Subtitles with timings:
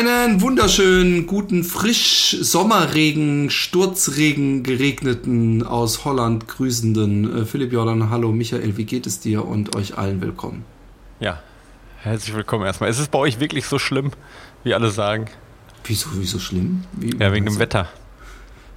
[0.00, 8.08] Einen wunderschönen, guten, frisch Sommerregen, Sturzregen geregneten, aus Holland grüßenden äh, Philipp Jordan.
[8.08, 10.64] Hallo Michael, wie geht es dir und euch allen willkommen?
[11.20, 11.42] Ja,
[11.98, 12.88] herzlich willkommen erstmal.
[12.88, 14.12] Ist es bei euch wirklich so schlimm,
[14.64, 15.26] wie alle sagen?
[15.84, 16.84] Wieso, wieso schlimm?
[16.92, 17.86] Wie, ja, wegen dem Wetter.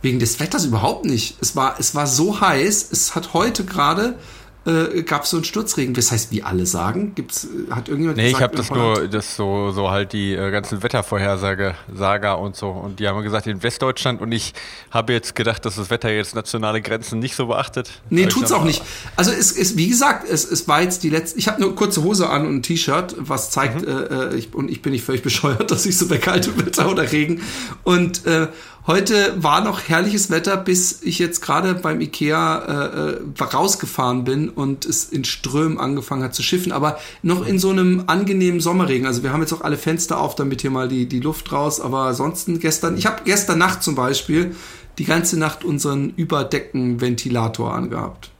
[0.01, 1.37] Wegen des Wetters überhaupt nicht.
[1.39, 2.89] Es war, es war so heiß.
[2.91, 4.19] Es hat heute gerade
[4.65, 5.93] äh, gab es so einen Sturzregen.
[5.93, 8.55] Das heißt, wie alle sagen, gibt's, hat irgendjemand nee, gesagt?
[8.55, 12.55] Nee, ich habe das nur, das so, so halt die äh, ganzen Wettervorhersage, Saga und
[12.55, 12.69] so.
[12.69, 14.53] Und die haben gesagt, in Westdeutschland und ich
[14.91, 18.01] habe jetzt gedacht, dass das Wetter jetzt nationale Grenzen nicht so beachtet.
[18.09, 18.81] Nee, tut's auch nicht.
[19.15, 22.03] Also es ist, wie gesagt, es, es war jetzt die letzte, ich habe eine kurze
[22.03, 23.87] Hose an und ein T-Shirt, was zeigt, mhm.
[23.87, 26.89] äh, äh ich, und ich bin nicht völlig bescheuert, dass ich so bei kaltem Wetter
[26.89, 27.41] oder Regen
[27.83, 28.47] und äh,
[28.85, 34.49] Heute war noch herrliches Wetter, bis ich jetzt gerade beim Ikea äh, äh, rausgefahren bin
[34.49, 39.07] und es in Strömen angefangen hat zu schiffen, aber noch in so einem angenehmen Sommerregen.
[39.07, 41.79] Also wir haben jetzt auch alle Fenster auf, damit hier mal die, die Luft raus.
[41.79, 44.53] Aber ansonsten gestern, ich habe gestern Nacht zum Beispiel
[44.97, 48.31] die ganze Nacht unseren Überdeckenventilator angehabt.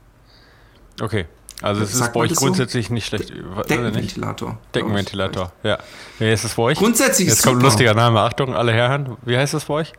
[1.01, 1.25] Okay.
[1.61, 2.93] Also es ist bei euch grundsätzlich so?
[2.93, 3.31] nicht schlecht.
[3.69, 4.57] Deckenventilator.
[4.75, 5.77] Deckenventilator, ja.
[6.19, 6.77] Wie heißt es bei euch?
[6.77, 8.19] Grundsätzlich Jetzt kommt ein lustiger Name.
[8.19, 9.15] Achtung, alle Herren.
[9.23, 9.93] Wie heißt das bei euch?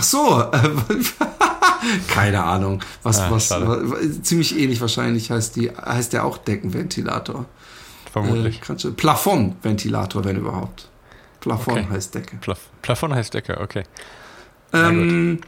[0.00, 0.42] Ach so,
[2.08, 2.80] keine Ahnung.
[3.02, 7.44] Was, ah, was, was, ziemlich ähnlich wahrscheinlich heißt die, heißt der auch Deckenventilator.
[8.10, 8.62] Vermutlich.
[8.66, 10.88] Äh, Plafonventilator, wenn überhaupt.
[11.40, 11.86] Plafon okay.
[11.90, 12.36] heißt Decke.
[12.38, 13.82] Pla Plafon heißt Decke, okay.
[14.72, 15.40] Ähm,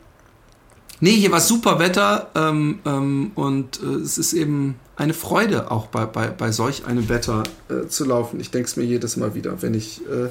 [1.01, 5.87] nee, hier war super Wetter ähm, ähm, und äh, es ist eben eine Freude, auch
[5.87, 8.39] bei, bei, bei solch einem Wetter äh, zu laufen.
[8.39, 10.29] Ich denke es mir jedes Mal wieder, wenn ich äh,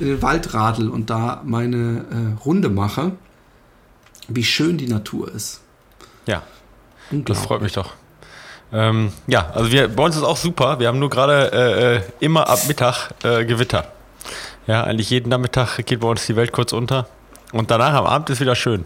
[0.00, 3.12] in den Wald radel und da meine äh, Runde mache
[4.28, 5.60] wie schön die Natur ist.
[6.26, 6.42] Ja,
[7.10, 7.92] das freut mich doch.
[8.72, 10.80] Ähm, ja, also wir, bei uns ist auch super.
[10.80, 13.92] Wir haben nur gerade äh, äh, immer ab Mittag äh, Gewitter.
[14.66, 17.06] Ja, eigentlich jeden Nachmittag geht bei uns die Welt kurz unter.
[17.52, 18.84] Und danach am Abend ist wieder schön.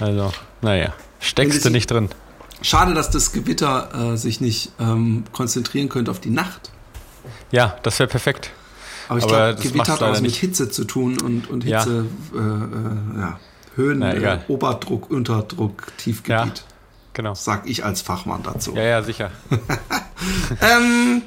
[0.00, 2.10] Also, naja, steckst du nicht drin.
[2.60, 6.70] Schade, dass das Gewitter äh, sich nicht ähm, konzentrieren könnte auf die Nacht.
[7.52, 8.50] Ja, das wäre perfekt.
[9.08, 12.40] Aber ich glaube, Gewitter hat auch was mit Hitze zu tun und, und Hitze, ja.
[12.40, 13.38] Äh, äh, ja.
[13.76, 16.58] Höhen, äh, Oberdruck, Unterdruck, Tiefgebiet.
[16.58, 16.64] Ja,
[17.12, 17.34] genau.
[17.34, 18.74] Sag ich als Fachmann dazu.
[18.74, 19.30] Ja, ja, sicher.
[20.60, 21.22] ähm,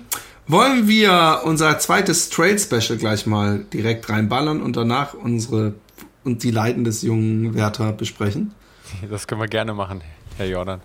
[0.48, 5.74] wollen wir unser zweites Trail-Special gleich mal direkt reinballern und danach unsere
[6.24, 8.54] und die Leiden des jungen Werther besprechen?
[9.10, 10.02] Das können wir gerne machen,
[10.38, 10.82] Herr Jordan.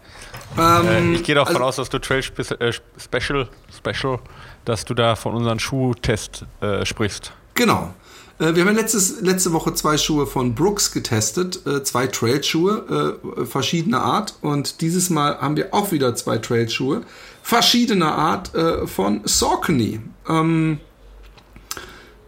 [0.59, 2.23] Ähm, äh, ich gehe davon also, aus, dass du Trail
[2.59, 4.19] äh, Special, Special,
[4.65, 7.33] dass du da von unserem Schuhtest äh, sprichst.
[7.55, 7.95] Genau.
[8.39, 13.47] Äh, wir haben letztes, letzte Woche zwei Schuhe von Brooks getestet, äh, zwei Trailschuhe äh,
[13.47, 14.35] verschiedener Art.
[14.41, 17.03] Und dieses Mal haben wir auch wieder zwei Trailschuhe
[17.43, 18.53] verschiedener Art
[18.89, 19.99] von Saucony.
[20.29, 20.79] Ähm,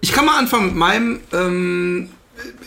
[0.00, 1.20] ich kann mal anfangen mit meinem.
[1.32, 2.10] Ähm,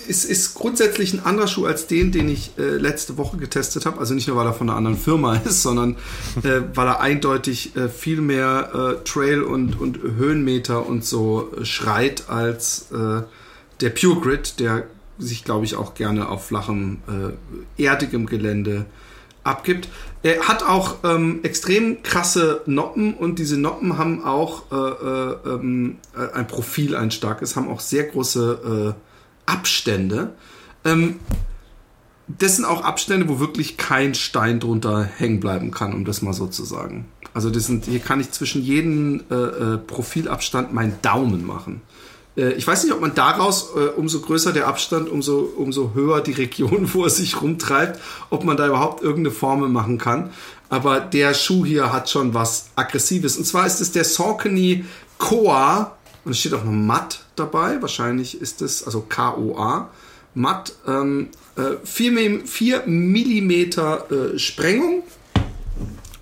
[0.08, 4.00] ist, ist grundsätzlich ein anderer Schuh als den, den ich äh, letzte Woche getestet habe.
[4.00, 5.96] Also nicht nur, weil er von einer anderen Firma ist, sondern
[6.44, 11.66] äh, weil er eindeutig äh, viel mehr äh, Trail und, und Höhenmeter und so äh,
[11.66, 13.24] schreit als äh,
[13.82, 14.88] der Pure Grid, der
[15.20, 17.00] sich, glaube ich, auch gerne auf flachem,
[17.76, 18.86] erdigem Gelände
[19.44, 19.90] abgibt.
[20.22, 25.98] Er hat auch ähm, extrem krasse Noppen und diese Noppen haben auch ähm,
[26.34, 28.96] ein Profil, ein starkes, haben auch sehr große
[29.48, 30.36] Abstände.
[30.86, 31.20] Ähm,
[32.28, 36.34] das sind auch Abstände, wo wirklich kein Stein drunter hängen bleiben kann, um das mal
[36.34, 37.06] so zu sagen.
[37.34, 41.82] Also das sind, hier kann ich zwischen jedem äh, äh, Profilabstand meinen Daumen machen.
[42.36, 46.22] Äh, ich weiß nicht, ob man daraus, äh, umso größer der Abstand, umso, umso höher
[46.22, 50.32] die Region, wo er sich rumtreibt, ob man da überhaupt irgendeine Formel machen kann.
[50.70, 53.38] Aber der Schuh hier hat schon was Aggressives.
[53.38, 54.86] Und zwar ist es der Saucony
[55.18, 55.97] Koa
[56.28, 57.82] und es steht auch noch matt dabei.
[57.82, 59.90] Wahrscheinlich ist es, also K-O-A,
[60.34, 60.74] matt.
[60.86, 65.04] Ähm, äh, 4, 4 mm äh, Sprengung.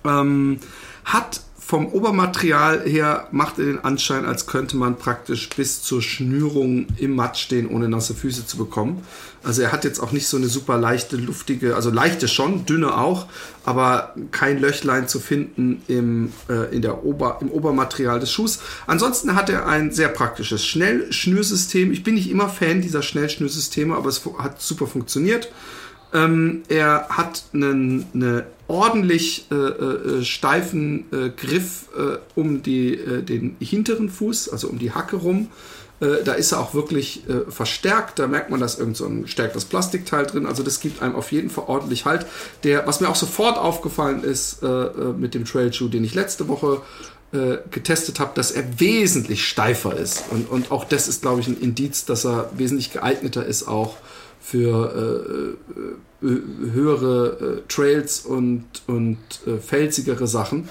[0.04, 0.60] Ähm,
[1.04, 6.86] hat vom Obermaterial her macht er den Anschein, als könnte man praktisch bis zur Schnürung
[6.96, 9.02] im Matt stehen, ohne nasse Füße zu bekommen.
[9.42, 12.96] Also er hat jetzt auch nicht so eine super leichte, luftige, also leichte schon, dünne
[12.96, 13.26] auch,
[13.64, 18.60] aber kein Löchlein zu finden im, äh, in der Ober, im Obermaterial des Schuhs.
[18.86, 21.90] Ansonsten hat er ein sehr praktisches Schnellschnürsystem.
[21.90, 25.50] Ich bin nicht immer Fan dieser Schnellschnürsysteme, aber es hat super funktioniert.
[26.12, 33.22] Ähm, er hat einen eine ordentlich äh, äh, steifen äh, Griff äh, um die, äh,
[33.22, 35.50] den hinteren Fuß, also um die Hacke rum.
[36.00, 38.18] Äh, da ist er auch wirklich verstärkt.
[38.18, 40.46] Da merkt man, dass irgend so ein stärkeres Plastikteil drin.
[40.46, 42.26] Also das gibt einem auf jeden Fall ordentlich Halt.
[42.64, 44.62] Der, was mir auch sofort aufgefallen ist
[45.16, 46.82] mit dem Trail Shoe, den ich letzte Woche
[47.70, 50.24] getestet habe, dass er wesentlich steifer ist.
[50.30, 53.96] Und, und auch das ist, glaube ich, ein Indiz, dass er wesentlich geeigneter ist, auch
[54.46, 55.56] für
[56.22, 56.30] äh, äh,
[56.72, 60.68] höhere äh, Trails und, und äh, felsigere Sachen.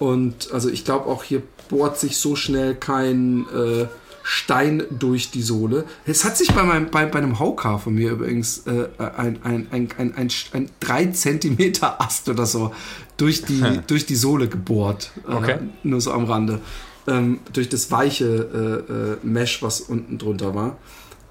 [0.00, 3.86] Und also ich glaube auch hier bohrt sich so schnell kein äh,
[4.24, 5.84] Stein durch die Sohle.
[6.04, 9.68] Es hat sich bei, meinem, bei, bei einem Haucar von mir übrigens äh, ein, ein,
[9.70, 12.72] ein, ein, ein, ein 3 cm Ast oder so
[13.18, 15.12] durch die, durch die Sohle gebohrt.
[15.24, 15.58] Okay.
[15.84, 16.60] nur so am Rande.
[17.06, 20.76] Ähm, durch das weiche Mesh, was unten drunter war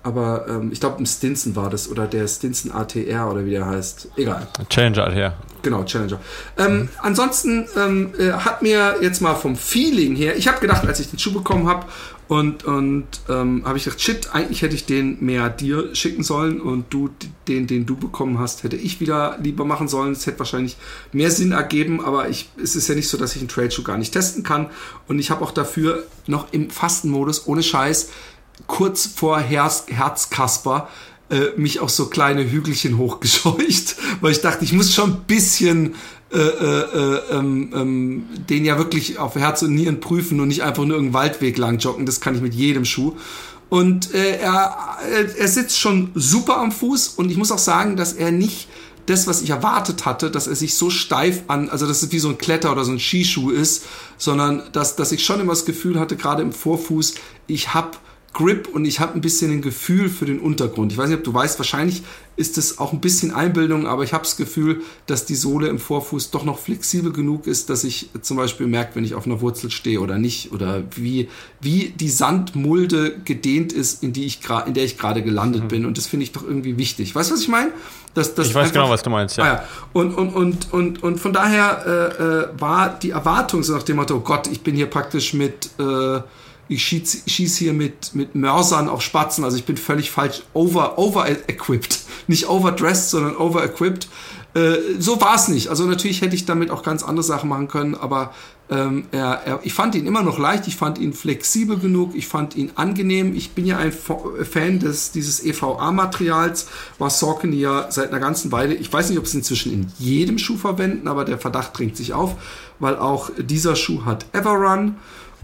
[0.03, 3.65] aber ähm, ich glaube, ein Stinson war das oder der Stinson ATR oder wie der
[3.65, 4.09] heißt.
[4.15, 4.47] Egal.
[4.69, 5.33] Challenger ATR.
[5.61, 6.19] Genau, Challenger.
[6.57, 6.89] Ähm.
[6.99, 11.09] Ansonsten ähm, äh, hat mir jetzt mal vom Feeling her, ich habe gedacht, als ich
[11.09, 11.85] den Schuh bekommen habe
[12.31, 16.61] und, und ähm, habe ich gedacht, shit, eigentlich hätte ich den mehr dir schicken sollen
[16.61, 17.09] und du
[17.49, 20.13] den, den du bekommen hast, hätte ich wieder lieber machen sollen.
[20.13, 20.77] Es hätte wahrscheinlich
[21.11, 23.97] mehr Sinn ergeben, aber ich, es ist ja nicht so, dass ich einen Trade-Schuh gar
[23.97, 24.69] nicht testen kann
[25.09, 28.09] und ich habe auch dafür noch im Fastenmodus, ohne Scheiß,
[28.67, 30.87] kurz vor Herz, Herzkasper
[31.29, 35.95] äh, mich auf so kleine Hügelchen hochgescheucht, weil ich dachte, ich muss schon ein bisschen
[36.33, 40.83] äh, äh, ähm, ähm, den ja wirklich auf Herz und Nieren prüfen und nicht einfach
[40.83, 42.05] nur irgendeinen Waldweg lang joggen.
[42.05, 43.15] Das kann ich mit jedem Schuh.
[43.67, 44.97] Und äh, er,
[45.37, 48.67] er sitzt schon super am Fuß und ich muss auch sagen, dass er nicht
[49.05, 52.19] das, was ich erwartet hatte, dass er sich so steif an, also dass es wie
[52.19, 53.83] so ein Kletter oder so ein Skischuh ist,
[54.17, 57.15] sondern dass, dass ich schon immer das Gefühl hatte, gerade im Vorfuß,
[57.47, 57.91] ich habe
[58.33, 60.93] Grip und ich habe ein bisschen ein Gefühl für den Untergrund.
[60.93, 62.01] Ich weiß nicht, ob du weißt, wahrscheinlich
[62.37, 65.79] ist es auch ein bisschen Einbildung, aber ich habe das Gefühl, dass die Sohle im
[65.79, 69.41] Vorfuß doch noch flexibel genug ist, dass ich zum Beispiel merke, wenn ich auf einer
[69.41, 71.27] Wurzel stehe oder nicht oder wie,
[71.59, 75.67] wie die Sandmulde gedehnt ist, in, die ich in der ich gerade gelandet mhm.
[75.67, 75.85] bin.
[75.85, 77.13] Und das finde ich doch irgendwie wichtig.
[77.13, 77.71] Weißt du, was ich meine?
[78.13, 79.43] Das, das ich weiß einfach, genau, was du meinst, ja.
[79.43, 79.63] Ah, ja.
[79.91, 83.97] Und, und, und, und, und von daher äh, äh, war die Erwartung so nach dem
[83.97, 85.69] Motto, oh Gott, ich bin hier praktisch mit...
[85.77, 86.21] Äh,
[86.67, 90.97] ich schieße schieß hier mit, mit Mörsern auf Spatzen, also ich bin völlig falsch over,
[90.97, 91.99] over-equipped.
[92.27, 94.07] Nicht overdressed, sondern over-equipped.
[94.53, 95.69] Äh, so war es nicht.
[95.69, 98.33] Also natürlich hätte ich damit auch ganz andere Sachen machen können, aber
[98.69, 102.27] ähm, er, er, ich fand ihn immer noch leicht, ich fand ihn flexibel genug, ich
[102.27, 103.33] fand ihn angenehm.
[103.35, 106.67] Ich bin ja ein Fan des, dieses EVA-Materials,
[106.97, 110.37] was Saucony ja seit einer ganzen Weile, ich weiß nicht, ob es inzwischen in jedem
[110.37, 112.35] Schuh verwenden, aber der Verdacht dringt sich auf,
[112.79, 114.95] weil auch dieser Schuh hat Everrun.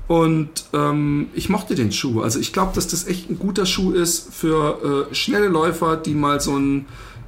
[0.08, 2.22] Und ähm, ich mochte den Schuh.
[2.22, 6.14] Also ich glaube, dass das echt ein guter Schuh ist für äh, schnelle Läufer, die
[6.14, 6.86] mal so ein,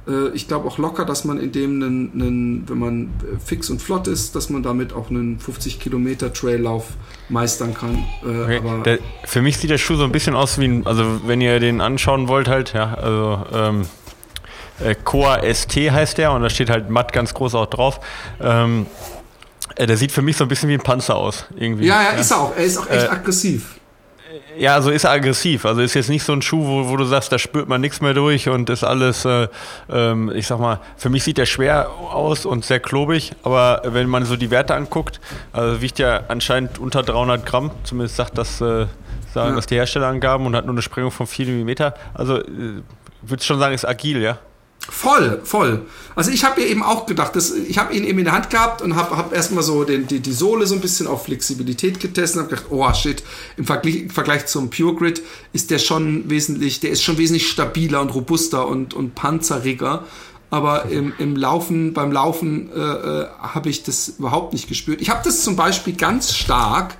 [0.08, 3.10] äh, ich glaube auch locker, dass man in dem, einen, einen, wenn man
[3.44, 6.88] fix und flott ist, dass man damit auch einen 50 Kilometer Traillauf
[7.28, 8.02] meistern kann.
[8.24, 8.82] Äh, okay.
[8.84, 11.60] der, für mich sieht der Schuh so ein bisschen aus wie ein, also wenn ihr
[11.60, 13.84] den anschauen wollt halt, ja, also ähm,
[14.82, 18.00] äh, Coa ST heißt der und da steht halt matt ganz groß auch drauf.
[18.40, 19.09] Ähm, äh,
[19.86, 21.46] der sieht für mich so ein bisschen wie ein Panzer aus.
[21.56, 21.86] Irgendwie.
[21.86, 22.56] Ja, ja, ist er auch.
[22.56, 23.80] Er ist auch echt äh, aggressiv.
[24.56, 25.64] Ja, also ist er aggressiv.
[25.64, 28.00] Also ist jetzt nicht so ein Schuh, wo, wo du sagst, da spürt man nichts
[28.00, 29.48] mehr durch und ist alles, äh,
[29.90, 34.08] ähm, ich sag mal, für mich sieht der schwer aus und sehr klobig, aber wenn
[34.08, 35.20] man so die Werte anguckt,
[35.52, 38.86] also wiegt ja anscheinend unter 300 Gramm, zumindest sagt das, äh,
[39.32, 39.56] sagen ja.
[39.56, 41.92] das die Herstellerangaben und hat nur eine Sprengung von 4 mm.
[42.14, 42.82] Also äh,
[43.22, 44.38] würde schon sagen, ist agil, ja.
[44.88, 45.82] Voll, voll.
[46.16, 48.50] Also ich habe mir eben auch gedacht, dass, ich habe ihn eben in der Hand
[48.50, 52.00] gehabt und habe hab erstmal so den, die, die Sohle so ein bisschen auf Flexibilität
[52.00, 53.22] getestet und habe gedacht, oh shit,
[53.56, 55.22] im Vergleich, im Vergleich zum Pure Grid
[55.52, 60.04] ist der schon wesentlich, der ist schon wesentlich stabiler und robuster und, und panzeriger.
[60.48, 65.00] Aber im, im Laufen, beim Laufen äh, äh, habe ich das überhaupt nicht gespürt.
[65.00, 66.96] Ich habe das zum Beispiel ganz stark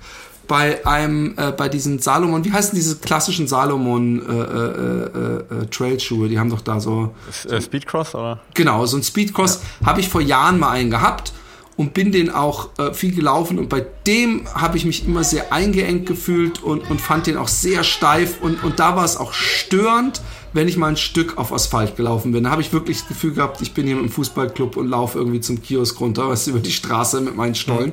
[0.51, 5.67] bei einem, äh, bei diesen Salomon, wie heißen diese klassischen Salomon äh, äh, äh, äh
[5.67, 6.29] Trailschuhe?
[6.29, 7.15] Die haben doch da so.
[7.49, 8.41] Äh, Speedcross, oder?
[8.55, 9.87] Genau, so ein Speedcross ja.
[9.87, 11.33] habe ich vor Jahren mal einen gehabt
[11.81, 15.51] und bin den auch äh, viel gelaufen und bei dem habe ich mich immer sehr
[15.51, 19.33] eingeengt gefühlt und, und fand den auch sehr steif und, und da war es auch
[19.33, 20.21] störend,
[20.53, 22.45] wenn ich mal ein Stück auf Asphalt gelaufen bin.
[22.45, 25.41] Da habe ich wirklich das Gefühl gehabt, ich bin hier im Fußballclub und laufe irgendwie
[25.41, 27.93] zum Kiosk runter, was über die Straße mit meinen Stollen.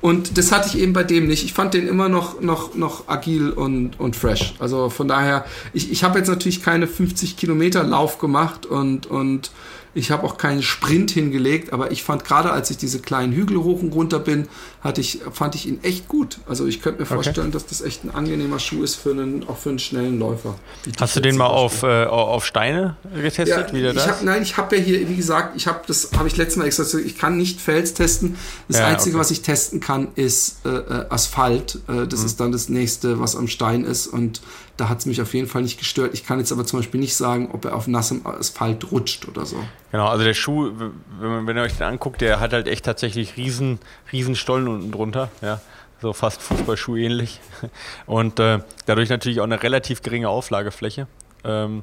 [0.00, 1.44] Und das hatte ich eben bei dem nicht.
[1.44, 4.54] Ich fand den immer noch, noch, noch agil und, und fresh.
[4.58, 9.52] Also von daher, ich, ich habe jetzt natürlich keine 50 Kilometer Lauf gemacht und, und
[9.98, 13.58] Ich habe auch keinen Sprint hingelegt, aber ich fand gerade, als ich diese kleinen Hügel
[13.58, 14.46] hoch und runter bin,
[14.80, 16.38] hatte ich, fand ich ihn echt gut.
[16.48, 17.54] Also ich könnte mir vorstellen, okay.
[17.54, 20.54] dass das echt ein angenehmer Schuh ist für einen, auch für einen schnellen Läufer.
[21.00, 23.70] Hast du den mal auf, äh, auf Steine getestet?
[23.70, 24.06] Ja, wie der das?
[24.06, 26.66] Hab, nein, ich habe ja hier, wie gesagt, ich habe das habe ich letztes Mal
[26.66, 28.36] extra ich kann nicht Fels testen.
[28.68, 29.20] Das ja, Einzige, okay.
[29.20, 31.80] was ich testen kann, ist äh, äh Asphalt.
[31.88, 32.26] Äh, das mhm.
[32.26, 34.06] ist dann das nächste, was am Stein ist.
[34.06, 34.42] Und
[34.78, 36.14] da hat es mich auf jeden Fall nicht gestört.
[36.14, 39.44] Ich kann jetzt aber zum Beispiel nicht sagen, ob er auf nassem Asphalt rutscht oder
[39.44, 39.56] so.
[39.92, 40.72] Genau, also der Schuh,
[41.20, 43.78] wenn, wenn ihr euch den anguckt, der hat halt echt tatsächlich riesen,
[44.12, 45.30] riesen Stollen unten drunter.
[45.42, 45.60] Ja
[46.00, 47.40] so fast Fußballschuh ähnlich.
[48.06, 51.06] Und äh, dadurch natürlich auch eine relativ geringe Auflagefläche.
[51.44, 51.82] Ähm,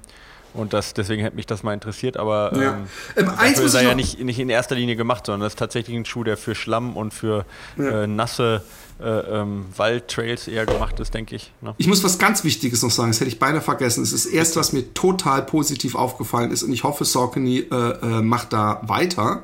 [0.56, 2.74] und das, deswegen hätte mich das mal interessiert, aber ja.
[2.74, 5.96] ähm, ähm, eins ist ja nicht, nicht in erster Linie gemacht, sondern das ist tatsächlich
[5.96, 7.46] ein Schuh, der für Schlamm und für
[7.78, 8.04] ja.
[8.04, 8.64] äh, nasse
[9.00, 11.52] äh, ähm, Waldtrails eher gemacht ist, denke ich.
[11.62, 11.76] Ne?
[11.78, 14.04] Ich muss was ganz Wichtiges noch sagen, das hätte ich beinahe vergessen.
[14.04, 17.76] Es ist das erste, was mir total positiv aufgefallen ist und ich hoffe, Saucony äh,
[17.76, 19.44] äh, macht da weiter.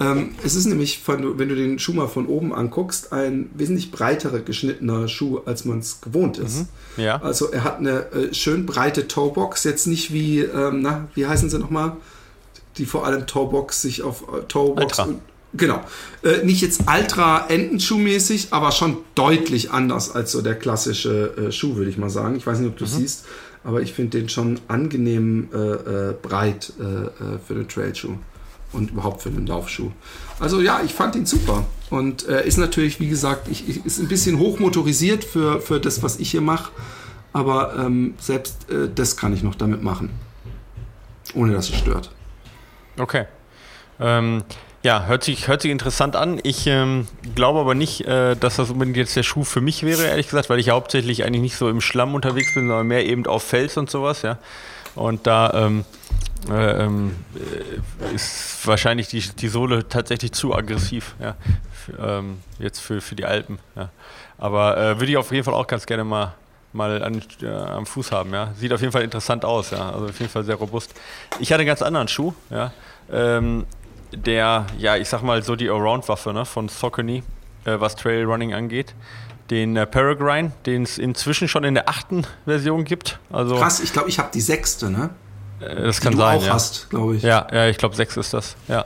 [0.00, 4.38] Ähm, es ist nämlich, wenn du den Schuh mal von oben anguckst, ein wesentlich breiterer
[4.38, 6.66] geschnittener Schuh, als man es gewohnt ist.
[6.96, 7.20] Mhm, ja.
[7.20, 11.50] Also er hat eine äh, schön breite Toebox, jetzt nicht wie, ähm, na, wie heißen
[11.50, 11.96] sie nochmal?
[12.78, 15.20] Die vor allem Toebox sich auf äh, Toebox und,
[15.52, 15.80] Genau.
[16.22, 21.74] Äh, nicht jetzt ultra Entenschuhmäßig, aber schon deutlich anders als so der klassische äh, Schuh,
[21.74, 22.36] würde ich mal sagen.
[22.36, 22.88] Ich weiß nicht, ob du mhm.
[22.88, 23.24] siehst,
[23.64, 28.14] aber ich finde den schon angenehm äh, äh breit äh, äh, für den Trailschuh
[28.72, 29.90] und überhaupt für den Laufschuh.
[30.38, 34.08] Also ja, ich fand ihn super und ist natürlich, wie gesagt, ich, ich, ist ein
[34.08, 36.70] bisschen hochmotorisiert für, für das, was ich hier mache,
[37.32, 40.10] aber ähm, selbst das kann ich noch damit machen,
[41.34, 42.10] ohne dass es stört.
[42.96, 43.26] Okay.
[43.98, 44.44] Ähm
[44.82, 46.40] ja, hört sich, hört sich interessant an.
[46.42, 50.04] Ich ähm, glaube aber nicht, äh, dass das unbedingt jetzt der Schuh für mich wäre,
[50.06, 53.26] ehrlich gesagt, weil ich hauptsächlich eigentlich nicht so im Schlamm unterwegs bin, sondern mehr eben
[53.26, 54.38] auf Fels und sowas, ja.
[55.00, 55.86] Und da ähm,
[56.50, 61.36] äh, ähm, äh, ist wahrscheinlich die, die Sohle tatsächlich zu aggressiv, ja.
[61.72, 63.88] Für, ähm, jetzt für, für die Alpen, ja.
[64.36, 66.34] Aber äh, würde ich auf jeden Fall auch ganz gerne mal
[66.72, 68.52] mal an, äh, am Fuß haben, ja.
[68.54, 69.90] Sieht auf jeden Fall interessant aus, ja.
[69.90, 70.94] Also auf jeden Fall sehr robust.
[71.38, 72.70] Ich hatte einen ganz anderen Schuh, ja.
[73.10, 73.64] Ähm,
[74.12, 77.22] der, ja, ich sag mal so die Allround-Waffe ne, von Saucony,
[77.64, 78.94] äh, was Trailrunning angeht.
[79.50, 83.18] Den äh, Peregrine, den es inzwischen schon in der achten Version gibt.
[83.30, 85.10] Also, Krass, ich glaube, ich habe die sechste, ne?
[85.60, 86.38] Äh, das die kann du sein.
[86.38, 86.52] Auch ja.
[86.52, 87.22] hast, glaube ich.
[87.22, 88.56] Ja, ja, ich glaube, sechs ist das.
[88.68, 88.84] Ja.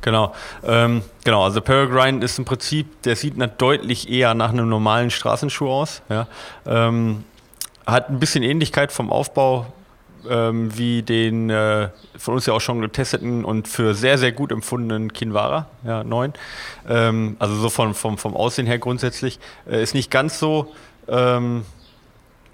[0.00, 0.34] Genau.
[0.62, 5.68] Ähm, genau, also Peregrine ist im Prinzip, der sieht deutlich eher nach einem normalen Straßenschuh
[5.68, 6.02] aus.
[6.10, 6.26] Ja.
[6.66, 7.24] Ähm,
[7.86, 9.66] hat ein bisschen Ähnlichkeit vom Aufbau
[10.28, 14.52] ähm, wie den äh, von uns ja auch schon getesteten und für sehr, sehr gut
[14.52, 16.32] empfundenen Kinvara, ja, 9.
[16.88, 19.38] Ähm, also so von, vom, vom Aussehen her grundsätzlich.
[19.68, 20.72] Äh, ist nicht ganz so,
[21.08, 21.64] ähm,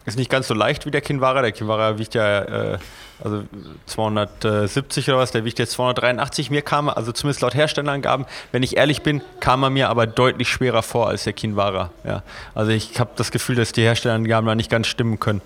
[0.06, 1.42] ist nicht ganz so leicht wie der Kinvara.
[1.42, 2.40] Der Kinvara wiegt ja
[2.74, 2.78] äh,
[3.22, 3.44] also
[3.86, 6.50] 270 oder was, der wiegt jetzt 283.
[6.50, 10.48] Mir kam, also zumindest laut Herstellerangaben, wenn ich ehrlich bin, kam er mir aber deutlich
[10.48, 11.90] schwerer vor als der Kinvara.
[12.04, 12.22] Ja.
[12.54, 15.42] Also ich habe das Gefühl, dass die Herstellerangaben da nicht ganz stimmen können.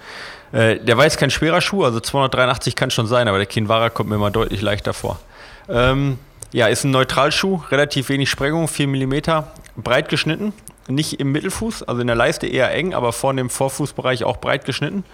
[0.54, 3.90] Äh, der war jetzt kein schwerer Schuh, also 283 kann schon sein, aber der Kinvara
[3.90, 5.18] kommt mir mal deutlich leichter vor.
[5.68, 6.18] Ähm,
[6.52, 9.14] ja, ist ein Neutralschuh, relativ wenig Sprengung, 4 mm,
[9.76, 10.52] breit geschnitten,
[10.86, 14.64] nicht im Mittelfuß, also in der Leiste eher eng, aber vorne im Vorfußbereich auch breit
[14.64, 15.04] geschnitten.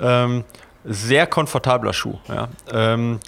[0.00, 0.42] Ähm,
[0.84, 2.18] sehr komfortabler Schuh.
[2.26, 2.48] Ja.
[2.72, 3.20] Ähm,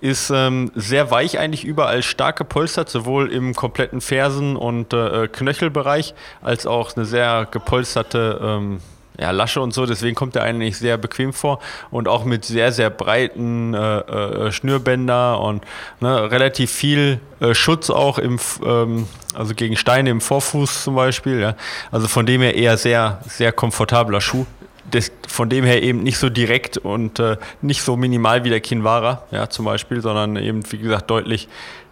[0.00, 6.14] ist ähm, sehr weich eigentlich überall stark gepolstert, sowohl im kompletten Fersen- und äh, Knöchelbereich
[6.40, 8.80] als auch eine sehr gepolsterte ähm,
[9.18, 9.86] ja, Lasche und so.
[9.86, 11.58] Deswegen kommt er eigentlich sehr bequem vor
[11.90, 15.64] und auch mit sehr, sehr breiten äh, äh, Schnürbänder und
[16.00, 21.40] ne, relativ viel äh, Schutz auch im, ähm, also gegen Steine im Vorfuß zum Beispiel.
[21.40, 21.54] Ja.
[21.90, 24.46] Also von dem her eher sehr, sehr komfortabler Schuh
[24.90, 28.60] das, von dem her eben nicht so direkt und äh, nicht so minimal wie der
[28.60, 31.48] Kinvara, ja, zum Beispiel, sondern eben, wie gesagt, deutlich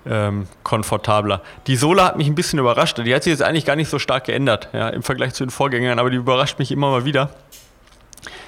[0.08, 1.42] ähm, komfortabler.
[1.66, 2.98] Die Sohle hat mich ein bisschen überrascht.
[2.98, 5.50] Die hat sich jetzt eigentlich gar nicht so stark geändert, ja, im Vergleich zu den
[5.50, 7.30] Vorgängern, aber die überrascht mich immer mal wieder,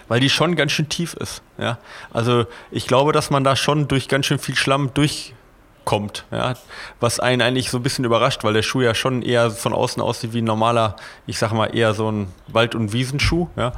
[0.08, 1.78] weil die schon ganz schön tief ist, ja.
[2.12, 6.54] Also, ich glaube, dass man da schon durch ganz schön viel Schlamm durchkommt, ja,
[7.00, 10.02] was einen eigentlich so ein bisschen überrascht, weil der Schuh ja schon eher von außen
[10.02, 10.96] aussieht wie ein normaler,
[11.26, 13.72] ich sag mal eher so ein Wald- und Wiesenschuh, ja.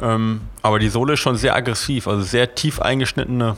[0.00, 3.56] Ähm, aber die Sohle ist schon sehr aggressiv, also sehr tief eingeschnittene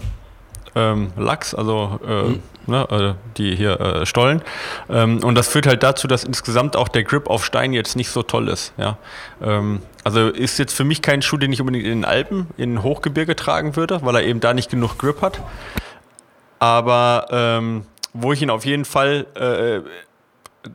[0.74, 2.42] ähm, Lachs, also äh, mhm.
[2.66, 4.42] ne, äh, die hier äh, Stollen.
[4.88, 8.10] Ähm, und das führt halt dazu, dass insgesamt auch der Grip auf Stein jetzt nicht
[8.10, 8.72] so toll ist.
[8.76, 8.98] Ja?
[9.42, 12.82] Ähm, also ist jetzt für mich kein Schuh, den ich unbedingt in den Alpen, in
[12.82, 15.40] Hochgebirge tragen würde, weil er eben da nicht genug Grip hat.
[16.58, 19.88] Aber ähm, wo ich ihn auf jeden Fall äh,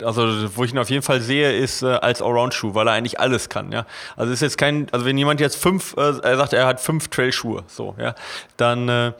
[0.03, 3.19] also wo ich ihn auf jeden Fall sehe, ist äh, als Allround-Schuh, weil er eigentlich
[3.19, 3.85] alles kann, ja.
[4.15, 7.07] Also ist jetzt kein, also wenn jemand jetzt fünf, äh, er sagt, er hat fünf
[7.07, 8.15] Trailschuhe, so, ja,
[8.57, 9.13] dann äh,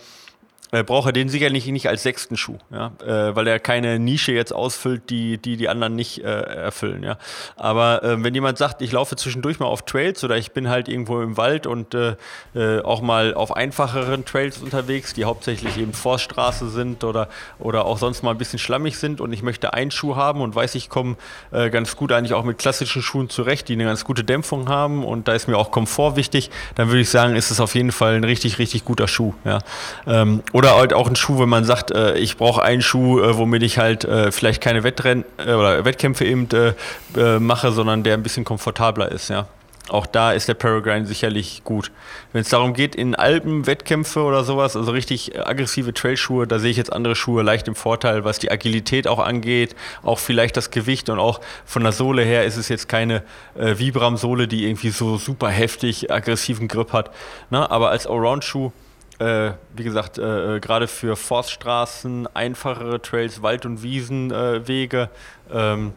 [0.71, 4.33] äh, braucht er den sicherlich nicht als sechsten Schuh, ja, äh, weil er keine Nische
[4.33, 7.17] jetzt ausfüllt, die die, die anderen nicht äh, erfüllen, ja.
[7.55, 10.87] Aber äh, wenn jemand sagt, ich laufe zwischendurch mal auf Trails oder ich bin halt
[10.87, 12.15] irgendwo im Wald und äh,
[12.53, 17.97] äh, auch mal auf einfacheren Trails unterwegs, die hauptsächlich eben Forststraße sind oder, oder auch
[17.97, 20.89] sonst mal ein bisschen schlammig sind und ich möchte einen Schuh haben und weiß, ich
[20.89, 21.15] komme
[21.51, 25.27] ganz gut eigentlich auch mit klassischen Schuhen zurecht, die eine ganz gute Dämpfung haben und
[25.27, 28.15] da ist mir auch Komfort wichtig, dann würde ich sagen, ist es auf jeden Fall
[28.15, 29.59] ein richtig, richtig guter Schuh, ja.
[30.05, 33.37] Ähm, oder halt auch ein Schuh, wenn man sagt, äh, ich brauche einen Schuh, äh,
[33.37, 36.73] womit ich halt äh, vielleicht keine Wettrennen äh, oder Wettkämpfe eben äh,
[37.17, 39.47] äh, mache, sondern der ein bisschen komfortabler ist, ja.
[39.87, 41.91] Auch da ist der Peregrine sicherlich gut.
[42.33, 46.71] Wenn es darum geht, in Alpen Wettkämpfe oder sowas, also richtig aggressive Trailschuhe, da sehe
[46.71, 50.71] ich jetzt andere Schuhe leicht im Vorteil, was die Agilität auch angeht, auch vielleicht das
[50.71, 53.23] Gewicht und auch von der Sohle her ist es jetzt keine
[53.55, 57.11] Vibram-Sohle, die irgendwie so super heftig aggressiven Grip hat.
[57.49, 57.71] Na, ne?
[57.71, 58.71] aber als Allround-Schuh
[59.19, 65.09] äh, wie gesagt, äh, äh, gerade für Forststraßen, einfachere Trails, Wald- und Wiesenwege,
[65.49, 65.93] äh, ähm,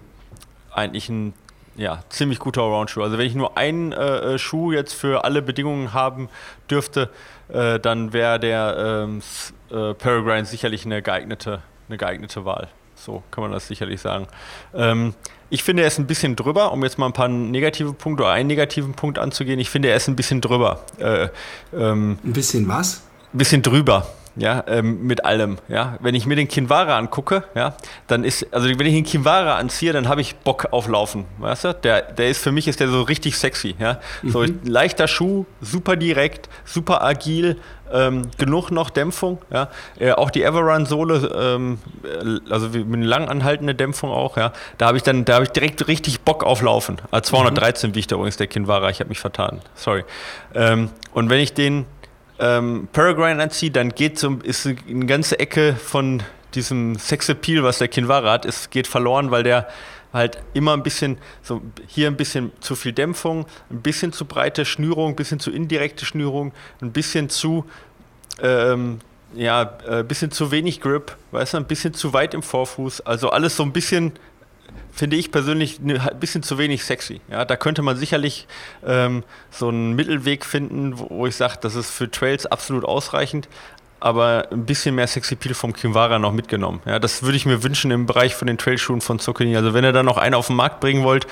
[0.73, 1.35] eigentlich ein
[1.77, 3.03] ja, ziemlich guter Allround-Schuh.
[3.03, 6.29] Also wenn ich nur einen äh, äh, Schuh jetzt für alle Bedingungen haben
[6.71, 7.11] dürfte,
[7.49, 9.21] dann wäre der ähm,
[9.69, 12.69] Peregrine sicherlich eine geeignete, eine geeignete Wahl.
[12.95, 14.27] So kann man das sicherlich sagen.
[14.75, 15.15] Ähm,
[15.51, 18.33] ich finde, er ist ein bisschen drüber, um jetzt mal ein paar negative Punkte oder
[18.33, 19.61] einen negativen Punkt anzugehen.
[19.61, 20.81] Ich finde, er ist ein bisschen drüber.
[20.99, 21.29] Äh,
[21.75, 23.03] ähm, ein bisschen was?
[23.39, 24.07] Bisschen drüber.
[24.35, 25.59] Ja, ähm, mit allem.
[25.69, 27.75] Ja, wenn ich mir den Kinvara angucke, ja,
[28.07, 31.27] dann ist, also wenn ich den Kinvara anziehe, dann habe ich Bock auf Laufen.
[31.39, 31.75] Weißt du?
[31.75, 33.75] Der, der ist für mich ist der so richtig sexy.
[33.79, 34.31] Ja, mhm.
[34.31, 37.59] so leichter Schuh, super direkt, super agil,
[37.93, 39.39] ähm, genug noch Dämpfung.
[39.53, 44.39] Ja, äh, auch die Everrun-Sohle, ähm, äh, also mit einer lang anhaltende Dämpfung auch.
[44.39, 46.97] Ja, da habe ich dann, da habe ich direkt richtig Bock auf Laufen.
[47.11, 47.95] Also äh, 213 mhm.
[47.97, 48.89] wiegt übrigens der Kinvara.
[48.89, 49.61] Ich habe mich vertan.
[49.75, 50.05] Sorry.
[50.55, 51.85] Ähm, und wenn ich den
[52.43, 56.23] ähm, Peregrine anzieht, dann geht so, ist eine ganze Ecke von
[56.55, 59.69] diesem Sexappeal, was der Kinvara hat, ist, geht verloren, weil der
[60.13, 64.65] halt immer ein bisschen, so hier ein bisschen zu viel Dämpfung, ein bisschen zu breite
[64.65, 67.65] Schnürung, ein bisschen zu indirekte Schnürung, ein bisschen zu,
[68.43, 68.99] ähm,
[69.35, 73.03] ja, ein äh, bisschen zu wenig Grip, weißt du, ein bisschen zu weit im Vorfuß,
[73.03, 74.13] also alles so ein bisschen
[74.93, 77.21] finde ich persönlich ein bisschen zu wenig sexy.
[77.31, 78.47] Ja, da könnte man sicherlich
[78.87, 83.49] ähm, so einen Mittelweg finden, wo, wo ich sage, das ist für Trails absolut ausreichend,
[84.01, 86.81] aber ein bisschen mehr Sexy Peel vom Kinvara noch mitgenommen.
[86.87, 89.57] Ja, das würde ich mir wünschen im Bereich von den Trailschuhen von Zucchini.
[89.57, 91.27] Also wenn ihr da noch einen auf den Markt bringen wollt,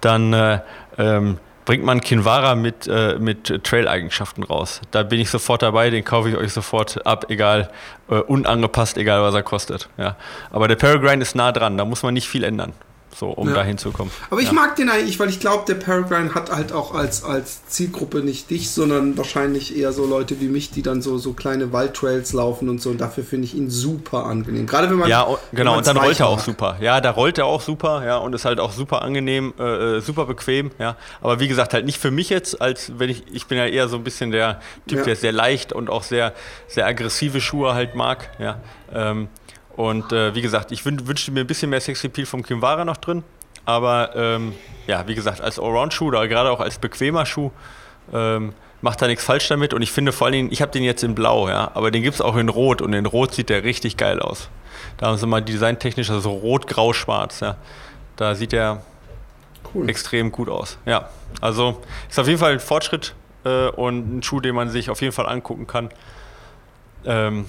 [0.00, 0.60] dann äh,
[0.98, 4.80] ähm, bringt man Kinvara mit, äh, mit Trail-Eigenschaften raus.
[4.90, 7.70] Da bin ich sofort dabei, den kaufe ich euch sofort ab, egal,
[8.08, 9.88] äh, unangepasst, egal was er kostet.
[9.96, 10.16] Ja.
[10.50, 12.72] Aber der Peregrine ist nah dran, da muss man nicht viel ändern
[13.18, 13.54] so um ja.
[13.54, 14.12] da hinzukommen.
[14.30, 14.52] Aber ich ja.
[14.52, 18.50] mag den eigentlich, weil ich glaube, der Peregrine hat halt auch als, als Zielgruppe nicht
[18.50, 22.68] dich, sondern wahrscheinlich eher so Leute wie mich, die dann so, so kleine Waldtrails laufen
[22.68, 22.90] und so.
[22.90, 24.66] Und dafür finde ich ihn super angenehm.
[24.66, 25.08] Gerade wenn man.
[25.08, 26.76] Ja, genau, und dann rollt er auch super.
[26.80, 30.00] Ja, da rollt er auch super, ja, und ist halt auch super angenehm, äh, äh,
[30.00, 30.96] super bequem, ja.
[31.22, 33.88] Aber wie gesagt, halt nicht für mich jetzt, als wenn ich, ich bin ja eher
[33.88, 35.04] so ein bisschen der Typ, ja.
[35.04, 36.34] der sehr leicht und auch sehr,
[36.68, 38.60] sehr aggressive Schuhe halt mag, ja.
[38.92, 39.28] Ähm,
[39.76, 42.96] und äh, wie gesagt, ich wünschte mir ein bisschen mehr Sexy Appeal vom Kimvara noch
[42.96, 43.22] drin.
[43.66, 44.54] Aber ähm,
[44.86, 47.50] ja, wie gesagt, als Allround-Schuh oder gerade auch als bequemer Schuh
[48.12, 49.74] ähm, macht da nichts falsch damit.
[49.74, 52.02] Und ich finde vor allen Dingen, ich habe den jetzt in Blau, ja, aber den
[52.02, 54.48] gibt es auch in Rot und in Rot sieht der richtig geil aus.
[54.98, 57.56] Da haben sie mal designtechnisch, also Rot, Grau, Schwarz, ja.
[58.14, 58.82] Da sieht der
[59.74, 59.90] cool.
[59.90, 60.78] extrem gut aus.
[60.86, 61.10] Ja,
[61.40, 65.02] also ist auf jeden Fall ein Fortschritt äh, und ein Schuh, den man sich auf
[65.02, 65.90] jeden Fall angucken kann.
[67.04, 67.46] Ähm,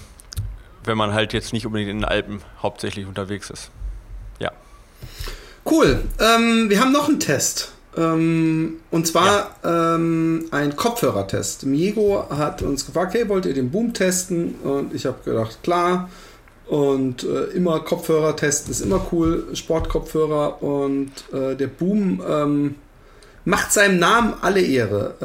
[0.88, 3.70] wenn man halt jetzt nicht unbedingt in den Alpen hauptsächlich unterwegs ist.
[4.40, 4.52] Ja.
[5.70, 6.04] Cool.
[6.20, 7.72] Ähm, wir haben noch einen Test.
[7.98, 9.96] Ähm, und zwar ja.
[9.96, 11.66] ähm, ein Kopfhörertest.
[11.66, 14.56] Miego hat uns gefragt, hey, wollt ihr den Boom testen?
[14.64, 16.10] Und ich habe gedacht, klar.
[16.68, 19.48] Und äh, immer Kopfhörer testen ist immer cool.
[19.54, 22.76] Sportkopfhörer und äh, der Boom ähm,
[23.46, 25.16] macht seinem Namen alle Ehre.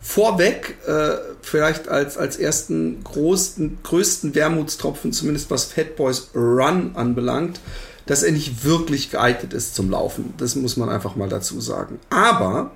[0.00, 7.60] Vorweg, äh, vielleicht als, als ersten großen, größten Wermutstropfen, zumindest was Fatboys Run anbelangt,
[8.06, 10.34] dass er nicht wirklich geeignet ist zum Laufen.
[10.38, 11.98] Das muss man einfach mal dazu sagen.
[12.08, 12.72] Aber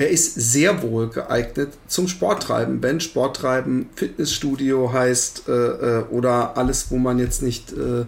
[0.00, 6.90] er ist sehr wohl geeignet zum Sporttreiben, wenn Sporttreiben Fitnessstudio heißt äh, äh, oder alles,
[6.90, 8.04] wo man jetzt nicht äh,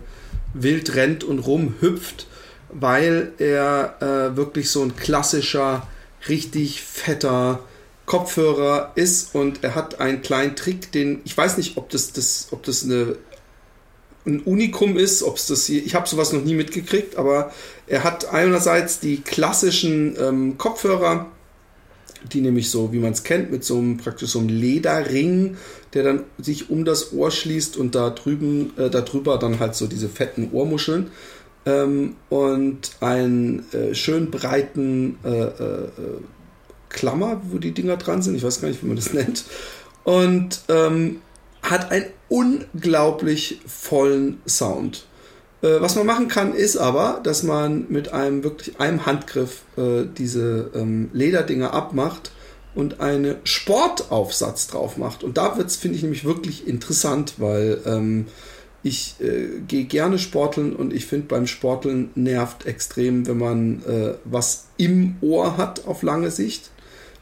[0.55, 2.27] wild rennt und rumhüpft,
[2.71, 5.87] weil er äh, wirklich so ein klassischer,
[6.29, 7.61] richtig fetter,
[8.13, 12.49] Kopfhörer ist und er hat einen kleinen Trick, den ich weiß nicht, ob das, das,
[12.51, 13.17] ob das eine,
[14.27, 17.55] ein Unikum ist, ob es das hier, ich habe sowas noch nie mitgekriegt, aber
[17.87, 21.31] er hat einerseits die klassischen ähm, Kopfhörer
[22.31, 25.57] die nämlich so, wie man es kennt, mit so einem praktisch so einem Lederring,
[25.95, 29.87] der dann sich um das Ohr schließt und da drüben, äh, darüber dann halt so
[29.87, 31.11] diese fetten Ohrmuscheln
[31.65, 35.89] ähm, und einen äh, schön breiten äh, äh, äh,
[36.93, 38.35] Klammer, wo die Dinger dran sind.
[38.35, 39.45] Ich weiß gar nicht, wie man das nennt.
[40.05, 41.21] Und ähm,
[41.63, 45.07] hat einen unglaublich vollen Sound.
[45.63, 50.05] Äh, was man machen kann, ist aber, dass man mit einem wirklich einem Handgriff äh,
[50.17, 52.33] diese ähm, Lederdinger abmacht
[52.75, 55.23] und einen Sportaufsatz drauf macht.
[55.23, 58.27] Und da wird es, finde ich, nämlich wirklich interessant, weil ähm,
[58.83, 64.15] ich äh, gehe gerne sporteln und ich finde beim Sporteln nervt extrem, wenn man äh,
[64.25, 66.71] was im Ohr hat auf lange Sicht.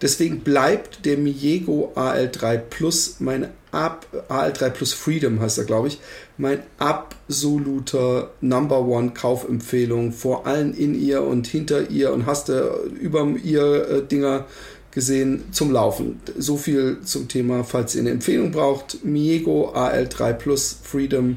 [0.03, 6.01] Deswegen bleibt der Miego AL3 Plus mein Ab AL3 Plus Freedom heißt er, glaube ich,
[6.39, 12.91] mein absoluter Number One Kaufempfehlung vor allen in ihr und hinter ihr und hast du
[13.01, 14.47] über ihr äh, Dinger
[14.91, 16.21] gesehen zum Laufen.
[16.37, 19.05] So viel zum Thema, falls ihr eine Empfehlung braucht.
[19.05, 21.37] Miego AL3 Plus Freedom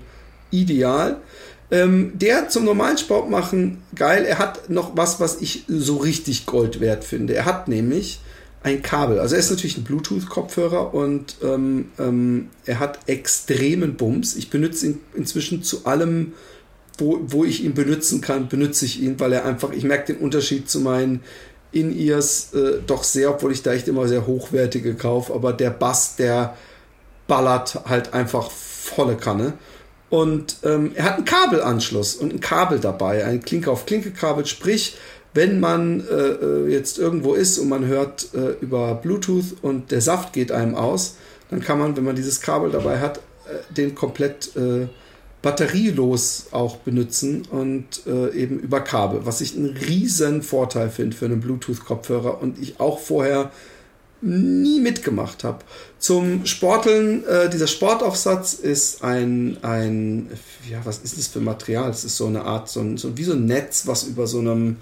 [0.49, 1.17] ideal.
[1.69, 4.25] Ähm, der zum normalen Sport machen, geil.
[4.25, 7.35] Er hat noch was, was ich so richtig Gold wert finde.
[7.35, 8.21] Er hat nämlich
[8.63, 9.19] ein Kabel.
[9.19, 14.35] Also er ist natürlich ein Bluetooth-Kopfhörer und ähm, ähm, er hat extremen Bums.
[14.35, 16.33] Ich benutze ihn inzwischen zu allem,
[16.97, 20.21] wo, wo ich ihn benutzen kann, benutze ich ihn, weil er einfach, ich merke den
[20.21, 21.21] Unterschied zu meinen
[21.73, 26.15] In-Ears äh, doch sehr, obwohl ich da echt immer sehr hochwertige kaufe, aber der Bass,
[26.15, 26.55] der
[27.27, 29.53] ballert halt einfach volle Kanne.
[30.09, 34.95] Und ähm, er hat einen Kabelanschluss und ein Kabel dabei, ein Klinke-auf-Klinke-Kabel, sprich,
[35.33, 40.01] wenn man äh, äh, jetzt irgendwo ist und man hört äh, über Bluetooth und der
[40.01, 41.15] Saft geht einem aus,
[41.49, 44.87] dann kann man, wenn man dieses Kabel dabei hat, äh, den komplett äh,
[45.41, 51.25] batterielos auch benutzen und äh, eben über Kabel, was ich einen riesen Vorteil finde für
[51.25, 53.51] einen Bluetooth-Kopfhörer und ich auch vorher
[54.21, 55.59] nie mitgemacht habe.
[55.99, 60.29] Zum Sporteln, äh, dieser Sportaufsatz ist ein, ein,
[60.69, 61.89] ja, was ist das für Material?
[61.89, 64.39] Es ist so eine Art, so, ein, so wie so ein Netz, was über so
[64.39, 64.77] einem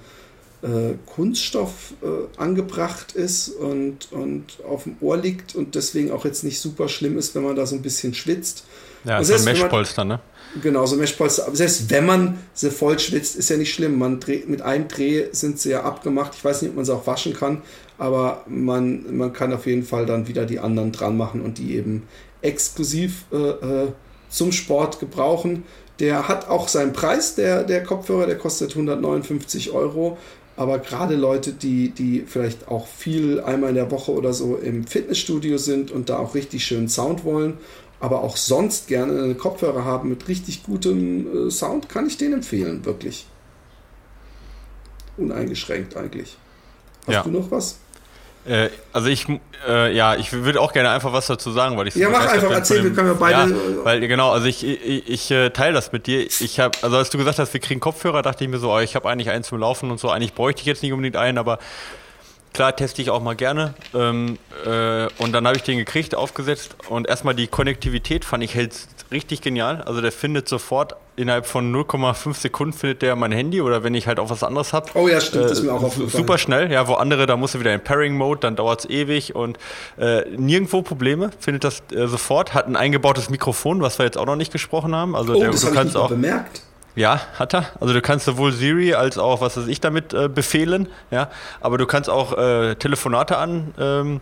[0.61, 6.43] äh, Kunststoff äh, angebracht ist und, und auf dem Ohr liegt und deswegen auch jetzt
[6.43, 8.65] nicht super schlimm ist, wenn man da so ein bisschen schwitzt.
[9.03, 10.19] Ja, ist ein Meshpolster, ne?
[10.61, 11.47] Genau, so Meshpolster.
[11.47, 13.97] Aber selbst wenn man sie voll schwitzt, ist ja nicht schlimm.
[13.97, 16.33] Man dreht, mit einem Dreh sind sie ja abgemacht.
[16.35, 17.61] Ich weiß nicht, ob man sie auch waschen kann,
[17.97, 21.75] aber man, man kann auf jeden Fall dann wieder die anderen dran machen und die
[21.75, 22.03] eben
[22.41, 23.87] exklusiv äh, äh
[24.29, 25.65] zum Sport gebrauchen.
[25.99, 30.17] Der hat auch seinen Preis, der, der Kopfhörer, der kostet 159 Euro.
[30.61, 34.85] Aber gerade Leute, die, die vielleicht auch viel einmal in der Woche oder so im
[34.85, 37.57] Fitnessstudio sind und da auch richtig schönen Sound wollen,
[37.99, 42.33] aber auch sonst gerne einen Kopfhörer haben mit richtig gutem äh, Sound, kann ich den
[42.33, 43.25] empfehlen, wirklich.
[45.17, 46.37] Uneingeschränkt eigentlich.
[47.07, 47.23] Hast ja.
[47.23, 47.79] du noch was?
[48.45, 49.27] Äh, also ich,
[49.67, 52.51] äh, ja, ich würde auch gerne einfach was dazu sagen, weil ich ja mach einfach
[52.51, 53.51] erzählen, wir können ja beide.
[53.51, 56.25] Ja, weil genau, also ich, ich, ich äh, teile das mit dir.
[56.25, 58.79] Ich habe, also als du gesagt hast, wir kriegen Kopfhörer, dachte ich mir so, oh,
[58.79, 60.09] ich habe eigentlich einen zum Laufen und so.
[60.09, 61.59] Eigentlich bräuchte ich jetzt nicht unbedingt einen, aber
[62.53, 63.73] klar teste ich auch mal gerne.
[63.93, 68.55] Ähm, äh, und dann habe ich den gekriegt, aufgesetzt und erstmal die Konnektivität fand ich
[68.55, 68.73] hält
[69.11, 69.81] richtig genial.
[69.81, 74.07] Also der findet sofort innerhalb von 0,5 Sekunden findet der mein Handy oder wenn ich
[74.07, 74.89] halt auch was anderes habe.
[74.95, 76.09] Oh ja, stimmt, äh, das ist mir auch aufgefallen.
[76.09, 79.35] Super schnell, ja, wo andere, da musst du wieder in Pairing-Mode, dann dauert es ewig
[79.35, 79.57] und
[79.99, 82.53] äh, nirgendwo Probleme, findet das äh, sofort.
[82.53, 85.15] Hat ein eingebautes Mikrofon, was wir jetzt auch noch nicht gesprochen haben.
[85.15, 86.63] Also oh, der, das du kannst auch bemerkt.
[86.95, 87.65] Ja, hat er.
[87.79, 91.29] Also du kannst sowohl Siri als auch, was weiß ich, damit äh, befehlen, ja.
[91.61, 94.21] Aber du kannst auch äh, Telefonate an, ähm,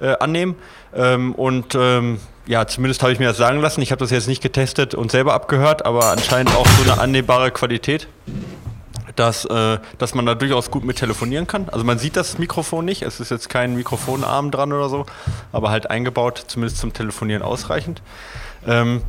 [0.00, 0.56] äh, annehmen.
[0.94, 3.82] Ähm, und ähm, ja, zumindest habe ich mir das sagen lassen.
[3.82, 7.50] Ich habe das jetzt nicht getestet und selber abgehört, aber anscheinend auch so eine annehmbare
[7.50, 8.08] Qualität,
[9.14, 11.68] dass, äh, dass man da durchaus gut mit telefonieren kann.
[11.68, 15.06] Also man sieht das Mikrofon nicht, es ist jetzt kein Mikrofonarm dran oder so,
[15.52, 18.02] aber halt eingebaut, zumindest zum Telefonieren ausreichend.
[18.66, 19.02] Ähm,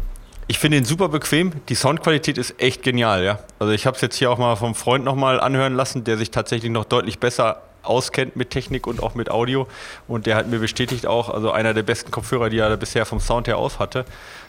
[0.51, 1.53] ich finde ihn super bequem.
[1.69, 3.39] Die Soundqualität ist echt genial, ja.
[3.57, 6.29] Also ich habe es jetzt hier auch mal vom Freund nochmal anhören lassen, der sich
[6.29, 9.65] tatsächlich noch deutlich besser auskennt mit Technik und auch mit Audio.
[10.09, 13.21] Und der hat mir bestätigt auch, also einer der besten Kopfhörer, die er bisher vom
[13.21, 14.03] Sound her auf hatte.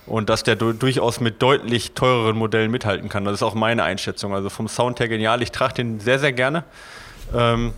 [0.05, 3.25] Und dass der durchaus mit deutlich teureren Modellen mithalten kann.
[3.25, 4.35] Das ist auch meine Einschätzung.
[4.35, 5.41] Also vom Sound her genial.
[5.41, 6.65] Ich trage den sehr, sehr gerne.
[7.33, 7.75] Ähm,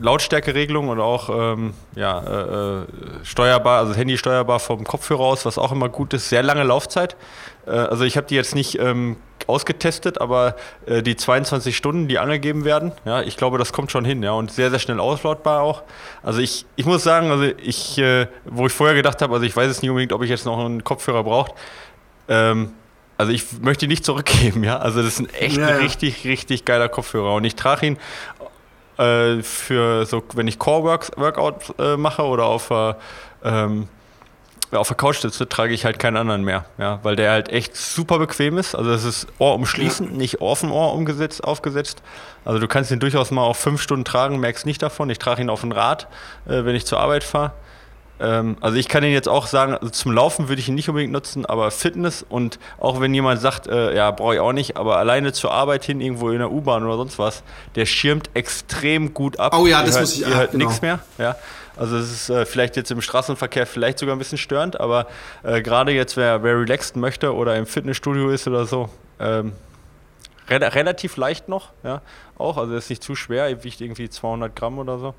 [0.00, 2.84] Lautstärkeregelung und auch ähm, ja, äh, äh,
[3.24, 6.28] steuerbar, also Handy steuerbar vom Kopfhörer aus, was auch immer gut ist.
[6.28, 7.16] Sehr lange Laufzeit.
[7.66, 10.56] Äh, also ich habe die jetzt nicht ähm, ausgetestet, aber
[10.86, 14.32] äh, die 22 Stunden, die angegeben werden, ja, ich glaube, das kommt schon hin, ja,
[14.32, 15.82] und sehr, sehr schnell auslautbar auch.
[16.22, 19.56] Also ich, ich muss sagen, also ich, äh, wo ich vorher gedacht habe, also ich
[19.56, 21.52] weiß jetzt nicht unbedingt, ob ich jetzt noch einen Kopfhörer brauche,
[22.28, 22.72] ähm,
[23.18, 24.78] also ich möchte ihn nicht zurückgeben, ja.
[24.78, 25.76] Also das ist ein echt ja, ja.
[25.76, 27.34] richtig, richtig geiler Kopfhörer.
[27.34, 27.98] Und ich trage ihn
[28.98, 32.94] äh, für so, wenn ich Core-Workout äh, mache oder auf, äh,
[33.44, 33.88] ähm,
[34.72, 37.76] auf der Couch sitze, trage ich halt keinen anderen mehr, ja, weil der halt echt
[37.76, 38.74] super bequem ist.
[38.74, 40.16] Also es ist ohrumschließend, ja.
[40.16, 42.02] nicht offen Ohr umgesetzt, aufgesetzt.
[42.44, 45.10] Also du kannst ihn durchaus mal auf fünf Stunden tragen, merkst nicht davon.
[45.10, 46.08] Ich trage ihn auf ein Rad,
[46.46, 47.52] äh, wenn ich zur Arbeit fahre.
[48.18, 50.88] Ähm, also ich kann ihn jetzt auch sagen, also zum Laufen würde ich ihn nicht
[50.88, 54.76] unbedingt nutzen, aber Fitness und auch wenn jemand sagt, äh, ja, brauche ich auch nicht,
[54.76, 57.42] aber alleine zur Arbeit hin, irgendwo in der U-Bahn oder sonst was,
[57.74, 59.54] der schirmt extrem gut ab.
[59.58, 60.40] Oh ja, das ihr muss hört, ich auch.
[60.40, 60.64] Ihr genau.
[60.64, 61.36] nichts mehr, ja.
[61.76, 65.08] Also es ist äh, vielleicht jetzt im Straßenverkehr vielleicht sogar ein bisschen störend, aber
[65.42, 68.88] äh, gerade jetzt, wer, wer relaxed möchte oder im Fitnessstudio ist oder so,
[69.20, 69.52] ähm,
[70.48, 72.00] re relativ leicht noch, ja,
[72.38, 75.14] auch, also ist nicht zu schwer, er wiegt irgendwie 200 Gramm oder so.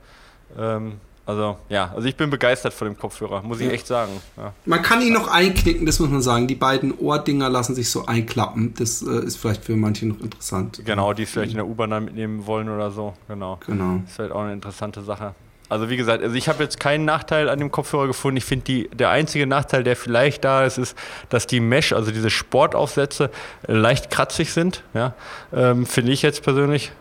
[0.58, 4.14] Ähm, also ja, also ich bin begeistert von dem Kopfhörer, muss ich echt sagen.
[4.38, 4.54] Ja.
[4.64, 6.48] Man kann ihn noch einknicken, das muss man sagen.
[6.48, 8.74] Die beiden Ohrdinger lassen sich so einklappen.
[8.78, 10.82] Das äh, ist vielleicht für manche noch interessant.
[10.86, 13.14] Genau, die es vielleicht in der U-Bahn mitnehmen wollen oder so.
[13.28, 13.60] Genau.
[13.68, 14.00] Genau.
[14.04, 15.36] Das ist halt auch eine interessante Sache.
[15.70, 18.38] Also wie gesagt, also ich habe jetzt keinen Nachteil an dem Kopfhörer gefunden.
[18.38, 20.98] Ich finde, der einzige Nachteil, der vielleicht da ist, ist,
[21.30, 23.30] dass die Mesh, also diese Sportaufsätze,
[23.68, 24.84] leicht kratzig sind.
[24.94, 25.14] Ja?
[25.54, 26.92] Ähm, finde ich jetzt persönlich.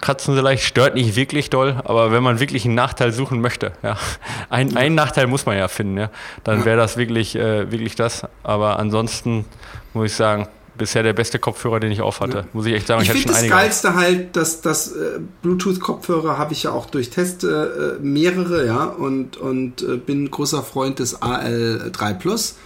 [0.00, 3.72] Kratzen sie leicht, stört nicht wirklich doll, aber wenn man wirklich einen Nachteil suchen möchte,
[3.82, 3.96] ja,
[4.50, 6.10] ein, einen Nachteil muss man ja finden, ja,
[6.44, 8.26] dann wäre das wirklich, äh, wirklich das.
[8.42, 9.44] Aber ansonsten
[9.92, 12.38] muss ich sagen, bisher der beste Kopfhörer, den ich auf hatte.
[12.38, 12.44] Ja.
[12.52, 13.02] Muss ich echt sagen.
[13.02, 13.54] Ich, ich finde das einige.
[13.54, 18.84] Geilste halt, dass das äh, Bluetooth-Kopfhörer habe ich ja auch durch Test äh, mehrere, ja,
[18.84, 22.56] und, und äh, bin großer Freund des AL3 Plus.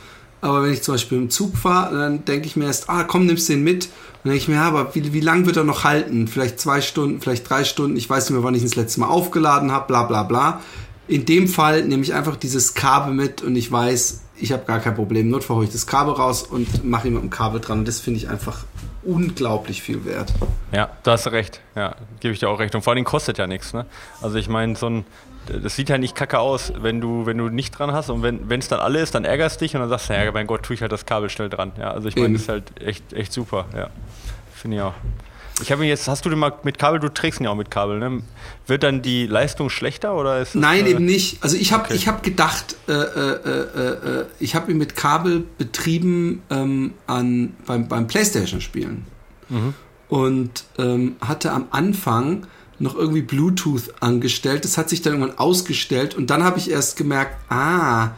[0.42, 3.26] Aber wenn ich zum Beispiel im Zug fahre, dann denke ich mir erst, ah, komm,
[3.26, 3.84] nimmst den mit.
[4.22, 6.26] Dann denke ich mir, ja, aber wie, wie lang wird er noch halten?
[6.26, 7.96] Vielleicht zwei Stunden, vielleicht drei Stunden.
[7.96, 10.60] Ich weiß nicht mehr, wann ich ihn das letzte Mal aufgeladen habe, bla bla bla.
[11.06, 14.80] In dem Fall nehme ich einfach dieses Kabel mit und ich weiß, ich habe gar
[14.80, 15.30] kein Problem.
[15.30, 17.80] Notfall hole ich das Kabel raus und mache ihn mit dem Kabel dran.
[17.80, 18.64] Und das finde ich einfach
[19.04, 20.32] unglaublich viel wert.
[20.72, 21.60] Ja, da hast du recht.
[21.76, 22.74] Ja, gebe ich dir auch recht.
[22.74, 23.72] Und vor allem kostet ja nichts.
[23.72, 23.86] Ne?
[24.20, 25.04] Also ich meine, so ein,
[25.46, 28.10] das sieht ja nicht kacke aus, wenn du, wenn du nicht dran hast.
[28.10, 30.32] Und wenn es dann alle ist, dann ärgerst du dich und dann sagst du, ja,
[30.32, 31.70] mein Gott, tue ich halt das Kabel schnell dran.
[31.78, 33.66] Ja, also ich meine, das ist halt echt, echt super.
[33.76, 33.90] Ja,
[34.52, 34.94] finde ich auch.
[35.62, 37.70] Ich habe jetzt, hast du den mal mit Kabel, du trägst ihn ja auch mit
[37.70, 38.22] Kabel, ne?
[38.66, 41.42] Wird dann die Leistung schlechter oder ist Nein, das, eben nicht.
[41.42, 41.98] Also ich habe okay.
[42.06, 47.88] hab gedacht, äh, äh, äh, äh, ich habe ihn mit Kabel betrieben ähm, an, beim,
[47.88, 49.04] beim Playstation-Spielen.
[49.48, 49.74] Mhm.
[50.08, 52.46] Und ähm, hatte am Anfang
[52.78, 54.64] noch irgendwie Bluetooth angestellt.
[54.64, 58.10] Das hat sich dann irgendwann ausgestellt und dann habe ich erst gemerkt, ah,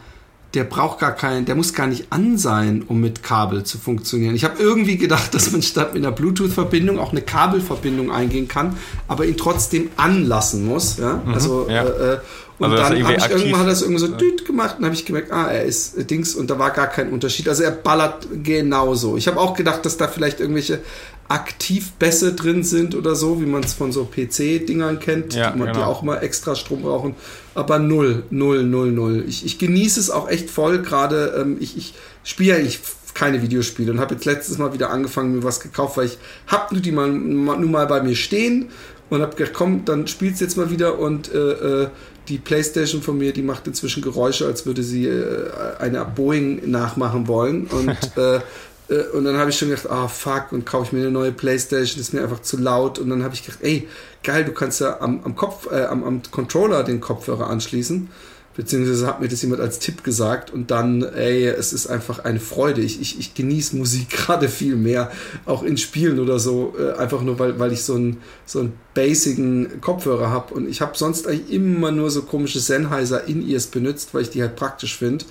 [0.55, 4.35] der braucht gar keinen, der muss gar nicht an sein, um mit Kabel zu funktionieren.
[4.35, 8.77] Ich habe irgendwie gedacht, dass man statt mit einer Bluetooth-Verbindung auch eine Kabelverbindung eingehen kann,
[9.07, 10.97] aber ihn trotzdem anlassen muss.
[10.97, 11.21] Ja?
[11.25, 11.83] Mhm, also, ja.
[11.83, 12.17] Äh, äh
[12.57, 15.05] und also dann habe ich irgendwann hat das irgendwie so düt gemacht und habe ich
[15.05, 17.49] gemerkt, ah, er ist äh, Dings und da war gar kein Unterschied.
[17.49, 19.17] Also er ballert genauso.
[19.17, 20.79] Ich habe auch gedacht, dass da vielleicht irgendwelche
[21.27, 25.69] Aktivbässe drin sind oder so, wie man es von so PC-Dingern kennt, ja, die, man,
[25.69, 25.79] genau.
[25.79, 27.15] die auch mal extra Strom brauchen.
[27.55, 29.25] Aber null, null, null, null.
[29.27, 30.81] Ich, ich genieße es auch echt voll.
[30.81, 32.79] Gerade ähm, ich, ich spiele ja eigentlich
[33.15, 36.75] keine Videospiele und habe jetzt letztes Mal wieder angefangen, mir was gekauft, weil ich habe
[36.75, 38.69] nur die mal, nur mal bei mir stehen
[39.09, 41.37] und habe gedacht, komm, dann spielst jetzt mal wieder und äh,
[41.83, 41.87] äh,
[42.27, 47.27] die Playstation von mir, die macht inzwischen Geräusche, als würde sie äh, eine Boeing nachmachen
[47.27, 48.39] wollen und äh,
[48.87, 51.31] und dann habe ich schon gedacht, ah oh, fuck, und kaufe ich mir eine neue
[51.31, 52.99] Playstation, ist mir einfach zu laut.
[52.99, 53.87] Und dann habe ich gedacht, ey,
[54.23, 58.09] geil, du kannst ja am, am Kopf, äh, am, am Controller den Kopfhörer anschließen.
[58.55, 62.39] Beziehungsweise hat mir das jemand als Tipp gesagt und dann, ey, es ist einfach eine
[62.39, 62.81] Freude.
[62.81, 65.11] Ich, ich, ich genieße Musik gerade viel mehr,
[65.45, 68.73] auch in Spielen oder so, äh, einfach nur, weil, weil ich so einen, so einen
[68.93, 70.53] basigen Kopfhörer habe.
[70.53, 74.41] Und ich habe sonst eigentlich immer nur so komische Sennheiser In-Ears benutzt, weil ich die
[74.41, 75.25] halt praktisch finde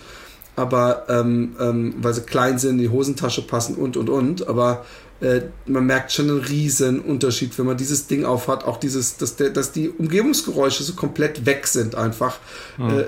[0.56, 4.46] aber ähm, ähm, weil sie klein sind, in die Hosentasche passen und und und.
[4.46, 4.84] Aber
[5.20, 8.64] äh, man merkt schon einen riesen Unterschied, wenn man dieses Ding aufhat.
[8.64, 12.38] Auch dieses, dass, der, dass die Umgebungsgeräusche so komplett weg sind, einfach,
[12.78, 12.90] mhm.
[12.90, 13.02] äh,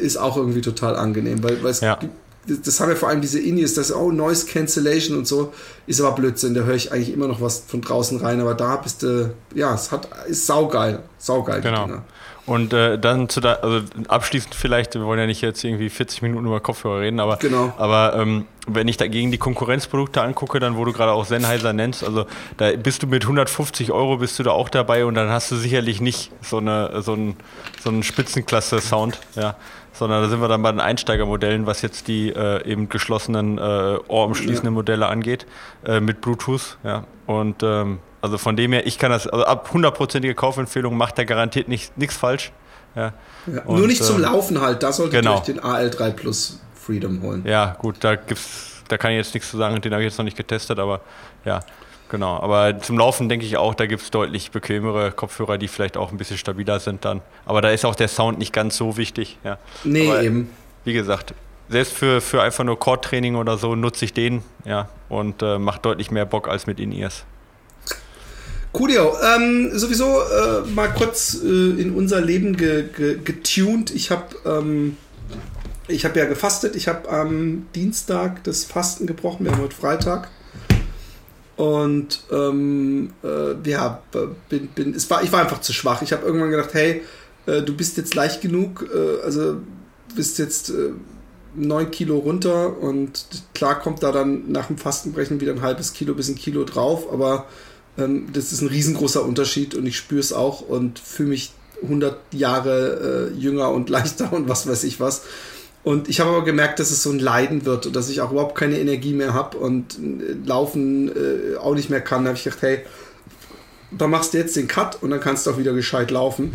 [0.00, 1.96] ist auch irgendwie total angenehm, weil, weil es ja.
[1.96, 2.12] gibt
[2.44, 5.52] das haben ja vor allem diese Indies, das oh, Noise Cancellation und so,
[5.86, 8.76] ist aber Blödsinn, da höre ich eigentlich immer noch was von draußen rein, aber da
[8.76, 11.60] bist du, ja, es hat, ist saugeil, saugeil.
[11.60, 11.88] Genau.
[12.44, 16.22] Und äh, dann zu da, also abschließend vielleicht, wir wollen ja nicht jetzt irgendwie 40
[16.22, 17.72] Minuten über Kopfhörer reden, aber, genau.
[17.76, 22.02] aber ähm, wenn ich dagegen die Konkurrenzprodukte angucke, dann wo du gerade auch Sennheiser nennst,
[22.02, 22.26] also
[22.56, 25.56] da bist du mit 150 Euro bist du da auch dabei und dann hast du
[25.56, 27.36] sicherlich nicht so eine so einen
[27.80, 29.54] so einen Spitzenklasse-Sound, ja,
[29.92, 33.98] sondern da sind wir dann bei den Einsteigermodellen, was jetzt die äh, eben geschlossenen äh,
[34.08, 35.46] ohrumschließenden Modelle angeht,
[35.84, 39.70] äh, mit Bluetooth, ja und ähm, also von dem her, ich kann das, also ab
[39.72, 42.52] hundertprozentige Kaufempfehlung macht er garantiert nichts falsch.
[42.94, 43.12] Ja.
[43.46, 45.36] Ja, und, nur nicht zum äh, Laufen halt, da sollte genau.
[45.36, 47.42] ich den AL3 Plus Freedom holen.
[47.46, 50.18] Ja, gut, da gibt's, da kann ich jetzt nichts zu sagen, den habe ich jetzt
[50.18, 51.00] noch nicht getestet, aber
[51.44, 51.60] ja,
[52.08, 52.38] genau.
[52.40, 56.12] Aber zum Laufen denke ich auch, da gibt es deutlich bequemere Kopfhörer, die vielleicht auch
[56.12, 57.22] ein bisschen stabiler sind dann.
[57.44, 59.38] Aber da ist auch der Sound nicht ganz so wichtig.
[59.42, 59.58] Ja.
[59.82, 60.50] Nee, Aber, eben.
[60.84, 61.34] Wie gesagt,
[61.68, 65.84] selbst für, für einfach nur Core-Training oder so nutze ich den, ja, und äh, macht
[65.84, 67.24] deutlich mehr Bock als mit In-Ears.
[68.72, 73.94] Coolio, ähm, sowieso äh, mal kurz äh, in unser Leben ge, ge, getuned.
[73.94, 74.96] Ich habe ähm,
[75.88, 76.76] ich habe ja gefastet.
[76.76, 79.44] Ich habe am Dienstag das Fasten gebrochen.
[79.44, 80.28] Wir haben heute Freitag.
[81.56, 84.02] Und ähm, äh, ja,
[84.48, 86.02] bin, bin, es war, ich war einfach zu schwach.
[86.02, 87.02] Ich habe irgendwann gedacht, hey,
[87.46, 89.56] äh, du bist jetzt leicht genug, äh, also
[90.16, 90.92] bist jetzt äh,
[91.54, 96.14] 9 Kilo runter und klar kommt da dann nach dem Fastenbrechen wieder ein halbes Kilo
[96.14, 97.46] bis ein Kilo drauf, aber
[97.98, 101.52] ähm, das ist ein riesengroßer Unterschied und ich spüre es auch und fühle mich
[101.82, 105.22] 100 Jahre äh, jünger und leichter und was weiß ich was.
[105.84, 108.30] Und ich habe aber gemerkt, dass es so ein Leiden wird und dass ich auch
[108.30, 112.24] überhaupt keine Energie mehr habe und äh, laufen äh, auch nicht mehr kann.
[112.24, 112.80] Da habe ich gedacht, hey,
[113.90, 116.54] da machst du jetzt den Cut und dann kannst du auch wieder gescheit laufen.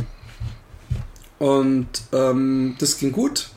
[1.39, 3.50] Und ähm, das ging gut.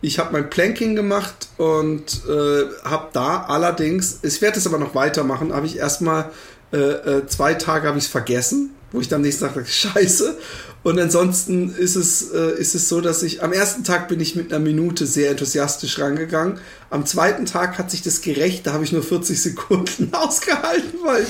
[0.00, 4.94] Ich habe mein Planking gemacht und äh, habe da allerdings, ich werde es aber noch
[4.94, 6.30] weitermachen, habe ich erstmal
[6.72, 9.68] äh, äh, zwei Tage habe ich es vergessen, wo ich dann am nächsten Tag dachte,
[9.70, 10.36] scheiße.
[10.84, 14.36] Und ansonsten ist es, äh, ist es so, dass ich am ersten Tag bin ich
[14.36, 16.58] mit einer Minute sehr enthusiastisch rangegangen.
[16.88, 21.26] Am zweiten Tag hat sich das gerecht, da habe ich nur 40 Sekunden ausgehalten, weil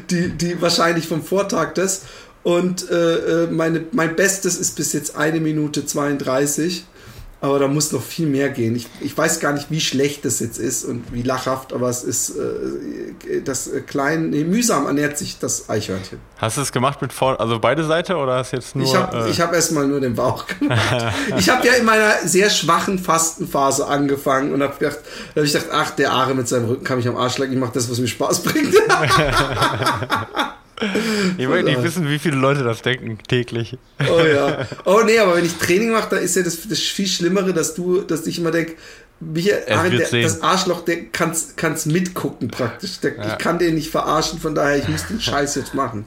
[0.10, 2.02] die, die wahrscheinlich vom Vortag das.
[2.42, 6.84] Und äh, äh, meine, mein Bestes ist bis jetzt eine Minute 32
[7.42, 8.76] aber da muss noch viel mehr gehen.
[8.76, 12.04] Ich, ich weiß gar nicht, wie schlecht das jetzt ist und wie lachhaft, aber es
[12.04, 16.20] ist äh, das äh, klein, nee, mühsam ernährt sich das Eichhörnchen.
[16.38, 18.86] Hast du es gemacht mit vor, also beide Seiten oder hast jetzt nur?
[18.86, 20.80] Ich habe äh, hab erstmal nur den Bauch gemacht.
[21.36, 25.00] ich habe ja in meiner sehr schwachen Fastenphase angefangen und habe gedacht,
[25.34, 27.54] da habe ich gedacht, ach, der Aare mit seinem Rücken kann mich am Arsch lecken,
[27.54, 28.72] ich mache das, was mir Spaß bringt.
[31.38, 33.76] Ich möchte nicht wissen, wie viele Leute das denken täglich.
[34.00, 34.66] Oh ja.
[34.84, 37.74] Oh nee, aber wenn ich Training mache, da ist ja das, das viel Schlimmere, dass
[37.74, 38.74] du, dass ich immer denke,
[39.20, 43.00] das Arschloch, der kann's, kann's mitgucken praktisch.
[43.00, 43.32] Der, ja.
[43.32, 46.04] Ich kann den nicht verarschen, von daher, ich muss den Scheiß jetzt machen.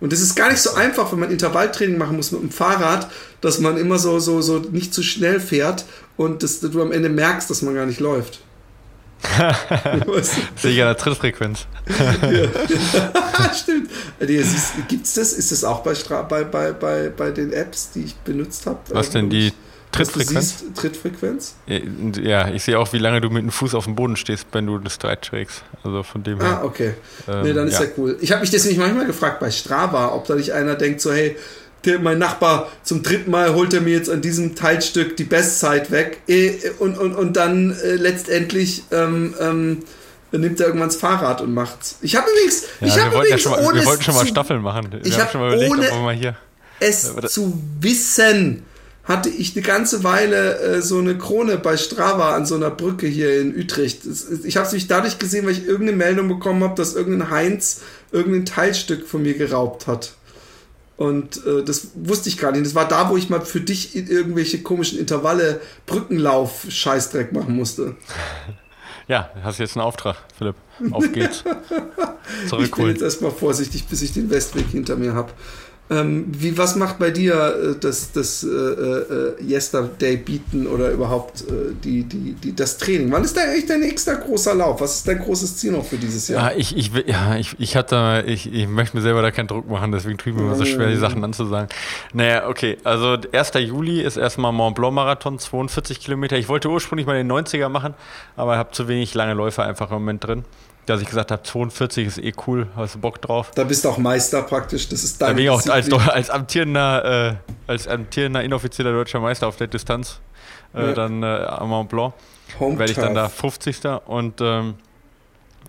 [0.00, 3.10] Und das ist gar nicht so einfach, wenn man Intervalltraining machen muss mit dem Fahrrad,
[3.40, 7.08] dass man immer so, so, so nicht zu schnell fährt und dass du am Ende
[7.08, 8.40] merkst, dass man gar nicht läuft.
[10.56, 11.66] Sicher eine Trittfrequenz.
[11.88, 13.54] ja.
[13.54, 13.90] Stimmt.
[14.88, 15.32] Gibt es das?
[15.32, 15.94] Ist das auch bei,
[16.28, 18.78] bei, bei, bei, bei den Apps, die ich benutzt habe?
[18.90, 19.52] Was denn die
[19.92, 20.64] Trittfrequenz?
[20.74, 21.54] Trittfrequenz?
[22.22, 24.66] Ja, ich sehe auch, wie lange du mit dem Fuß auf dem Boden stehst, wenn
[24.66, 25.62] du das Streit trägst.
[25.82, 26.60] Also von dem her.
[26.60, 26.94] Ah, okay.
[27.26, 28.16] Ähm, nee, dann ist ja, ja cool.
[28.20, 31.36] Ich habe mich deswegen manchmal gefragt bei Strava, ob da nicht einer denkt, so, hey,
[31.84, 35.90] der, mein Nachbar zum dritten Mal holt er mir jetzt an diesem Teilstück die Bestzeit
[35.90, 39.84] weg äh, und, und, und dann äh, letztendlich ähm, ähm,
[40.32, 41.96] nimmt er irgendwann das Fahrrad und macht's.
[42.02, 44.88] Ich habe übrigens, ja, ich habe übrigens ja mal, wir wollten schon mal Staffeln machen.
[44.90, 46.36] Wir ich habe schon mal überlegt, ohne ob wir mal hier
[46.80, 48.64] es zu wissen
[49.04, 53.06] hatte ich eine ganze Weile äh, so eine Krone bei Strava an so einer Brücke
[53.06, 54.02] hier in Utrecht.
[54.44, 57.80] Ich habe es nämlich dadurch gesehen, weil ich irgendeine Meldung bekommen habe, dass irgendein Heinz
[58.12, 60.12] irgendein Teilstück von mir geraubt hat.
[60.98, 62.66] Und äh, das wusste ich gar nicht.
[62.66, 67.96] Das war da, wo ich mal für dich in irgendwelche komischen Intervalle Brückenlauf-Scheißdreck machen musste.
[69.06, 70.54] Ja, hast jetzt einen Auftrag, Philipp.
[70.90, 71.42] Auf geht's.
[72.46, 72.60] Zurückholen.
[72.60, 75.32] Ich bin jetzt erstmal vorsichtig, bis ich den Westweg hinter mir habe.
[75.90, 81.42] Ähm, wie, was macht bei dir äh, das, das äh, äh, Yesterday bieten oder überhaupt
[81.42, 83.10] äh, die, die, die, das Training?
[83.10, 84.82] Wann ist da eigentlich dein nächster großer Lauf?
[84.82, 86.50] Was ist dein großes Ziel noch für dieses Jahr?
[86.50, 89.68] Ja, ich, ich, ja, ich, ich hatte, ich, ich möchte mir selber da keinen Druck
[89.68, 90.96] machen, deswegen tue ich mir immer so schwer, die.
[90.96, 91.68] Sachen anzusagen.
[92.12, 93.52] Naja, okay, also 1.
[93.54, 96.36] Juli ist erstmal Mont Blanc Marathon, 42 Kilometer.
[96.36, 97.94] Ich wollte ursprünglich mal den 90er machen,
[98.36, 100.44] aber habe zu wenig lange Läufe einfach im Moment drin
[100.88, 103.50] dass ich gesagt habe, 42 ist eh cool, hast du Bock drauf.
[103.54, 106.30] Da bist du auch Meister praktisch, das ist dein Da bin ich auch als, als,
[106.30, 107.34] amtierender, äh,
[107.66, 110.20] als amtierender inoffizieller deutscher Meister auf der Distanz,
[110.74, 110.92] äh, ja.
[110.92, 112.14] dann äh, am Mont Blanc,
[112.58, 113.80] werde ich dann da 50.
[114.06, 114.74] Und ähm,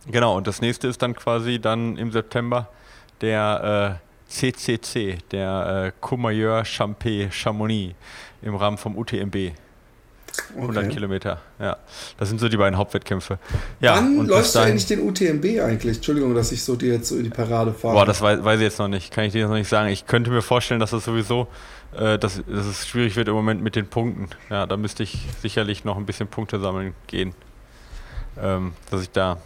[0.08, 2.70] genau, und das nächste ist dann quasi dann im September
[3.22, 7.96] der CCC, äh, der äh, Courmayeur Champé Chamonix
[8.42, 9.52] im Rahmen vom UTMB.
[10.56, 10.94] 100 okay.
[10.94, 11.78] Kilometer, ja.
[12.18, 13.40] Das sind so die beiden Hauptwettkämpfe.
[13.80, 15.98] Ja, Wann läufst du eigentlich den UTMB eigentlich?
[15.98, 17.96] Entschuldigung, dass ich so dir jetzt so in die Parade fahre.
[17.96, 19.12] Boah, das weiß, weiß ich jetzt noch nicht.
[19.12, 19.90] Kann ich dir jetzt noch nicht sagen.
[19.90, 21.48] Ich könnte mir vorstellen, dass das sowieso,
[21.98, 24.30] äh, dass, dass es schwierig wird im Moment mit den Punkten.
[24.50, 27.34] Ja, da müsste ich sicherlich noch ein bisschen Punkte sammeln gehen.
[28.42, 29.38] Ähm, dass ich da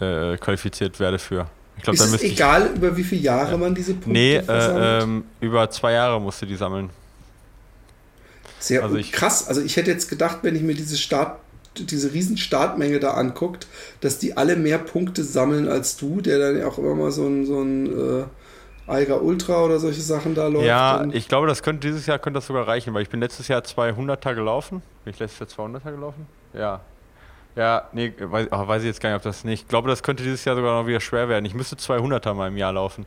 [0.00, 1.48] äh, qualifiziert werde für.
[1.76, 3.56] Ich glaub, ist es egal, ich, über wie viele Jahre ja.
[3.56, 6.90] man diese Punkte Nee, äh, ähm, über zwei Jahre musst du die sammeln.
[8.62, 9.48] Sehr also ich, krass.
[9.48, 11.40] Also ich hätte jetzt gedacht, wenn ich mir dieses Start,
[11.76, 13.66] diese riesen Startmenge da anguckt,
[14.00, 17.44] dass die alle mehr Punkte sammeln als du, der dann auch immer mal so ein,
[17.44, 18.24] so ein äh,
[18.86, 20.66] Eiger Ultra oder solche Sachen da läuft.
[20.66, 23.48] Ja, ich glaube, das könnte dieses Jahr könnte das sogar reichen, weil ich bin letztes
[23.48, 24.82] Jahr 200er gelaufen.
[25.04, 26.26] Bin ich letztes Jahr 200er gelaufen?
[26.52, 26.80] Ja.
[27.54, 29.62] Ja, nee, weiß, oh, weiß ich jetzt gar nicht, ob das nicht.
[29.62, 31.44] Ich glaube, das könnte dieses Jahr sogar noch wieder schwer werden.
[31.44, 33.06] Ich müsste 200er mal im Jahr laufen.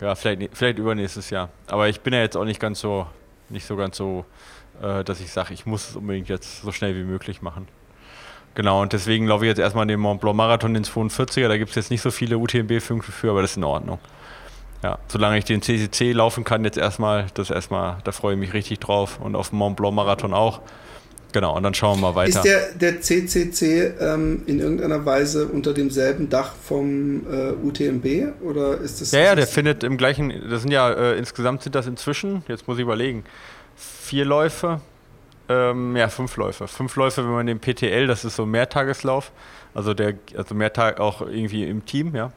[0.00, 1.50] Ja, vielleicht, vielleicht übernächstes Jahr.
[1.66, 3.06] Aber ich bin ja jetzt auch nicht ganz so,
[3.48, 4.24] nicht so ganz so,
[4.82, 7.68] äh, dass ich sage, ich muss es unbedingt jetzt so schnell wie möglich machen.
[8.54, 11.48] Genau, und deswegen laufe ich jetzt erstmal den Mont Blanc Marathon, den 42er.
[11.48, 13.98] Da gibt es jetzt nicht so viele UTMB-5 für, aber das ist in Ordnung.
[14.82, 18.54] Ja, solange ich den CCC laufen kann, jetzt erstmal, das erstmal, da freue ich mich
[18.54, 20.60] richtig drauf und auf dem Mont Blanc Marathon auch.
[21.32, 22.38] Genau, und dann schauen wir mal weiter.
[22.38, 28.78] Ist der, der CCC ähm, in irgendeiner Weise unter demselben Dach vom äh, UTMB oder
[28.78, 29.12] ist das?
[29.12, 32.66] Ja, ja, der findet im gleichen, das sind ja, äh, insgesamt sind das inzwischen, jetzt
[32.66, 33.24] muss ich überlegen,
[34.08, 34.80] vier Läufe,
[35.50, 36.66] ähm, ja, fünf Läufe.
[36.66, 39.32] Fünf Läufe, wenn man den PTL, das ist so ein Mehrtageslauf,
[39.74, 42.32] also der, also Mehrtag auch irgendwie im Team, ja.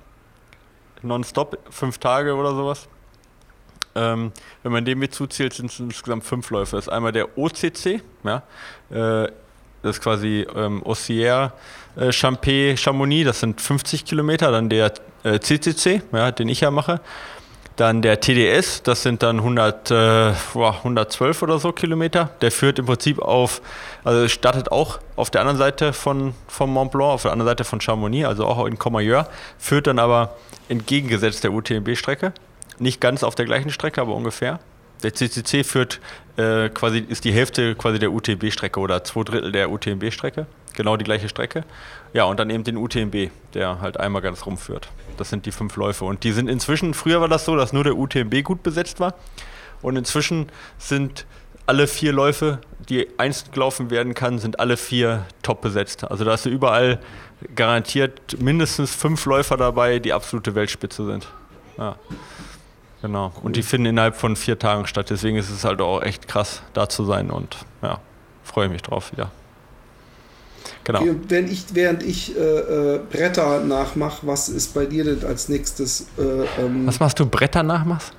[1.01, 2.87] Nonstop, fünf Tage oder sowas.
[3.95, 4.31] Ähm,
[4.63, 6.75] wenn man den mit zuzählt, sind es insgesamt fünf Läufe.
[6.75, 8.43] Das ist einmal der OCC, ja,
[8.89, 9.31] äh,
[9.81, 11.53] das ist quasi ähm, Ossier,
[11.95, 14.51] äh, Champé, Chamonix, das sind 50 Kilometer.
[14.51, 14.93] Dann der
[15.23, 17.01] äh, CCC, ja, den ich ja mache.
[17.77, 22.29] Dann der TDS, das sind dann 100, äh, 112 oder so Kilometer.
[22.41, 23.61] Der führt im Prinzip auf,
[24.03, 27.63] also startet auch auf der anderen Seite von, von Mont Blanc, auf der anderen Seite
[27.63, 30.35] von Chamonix, also auch in Comayeur, führt dann aber
[30.69, 32.33] entgegengesetzt der UTMB-Strecke.
[32.77, 34.59] Nicht ganz auf der gleichen Strecke, aber ungefähr.
[35.03, 35.99] Der CCC führt
[36.37, 40.45] äh, quasi, ist die Hälfte quasi der UTMB-Strecke oder zwei Drittel der UTMB-Strecke.
[40.75, 41.63] Genau die gleiche Strecke.
[42.13, 44.89] Ja, und dann eben den UTMB, der halt einmal ganz rumführt.
[45.17, 46.05] Das sind die fünf Läufe.
[46.05, 49.15] Und die sind inzwischen, früher war das so, dass nur der UTMB gut besetzt war.
[49.81, 50.47] Und inzwischen
[50.77, 51.25] sind
[51.65, 52.59] alle vier Läufe,
[52.89, 56.03] die einzeln gelaufen werden kann, sind alle vier top besetzt.
[56.03, 56.99] Also da hast du überall
[57.55, 61.27] garantiert mindestens fünf Läufer dabei, die absolute Weltspitze sind.
[61.77, 61.95] Ja.
[63.01, 63.31] Genau.
[63.41, 65.09] Und die finden innerhalb von vier Tagen statt.
[65.09, 67.99] Deswegen ist es halt auch echt krass, da zu sein und ja,
[68.43, 69.31] freue mich drauf wieder.
[70.83, 71.03] Genau.
[71.27, 76.07] Wenn ich, während ich äh, äh, Bretter nachmache, was ist bei dir denn als nächstes?
[76.17, 78.13] Äh, ähm, was machst du, Bretter nachmachst?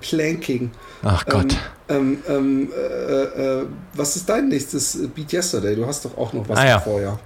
[0.00, 0.70] Planking.
[1.02, 1.56] Ach Gott.
[1.88, 5.74] Ähm, ähm, ähm äh, äh, was ist dein nächstes Beat Yesterday?
[5.74, 6.80] Du hast doch auch noch was ah, ja.
[6.80, 7.18] vorher.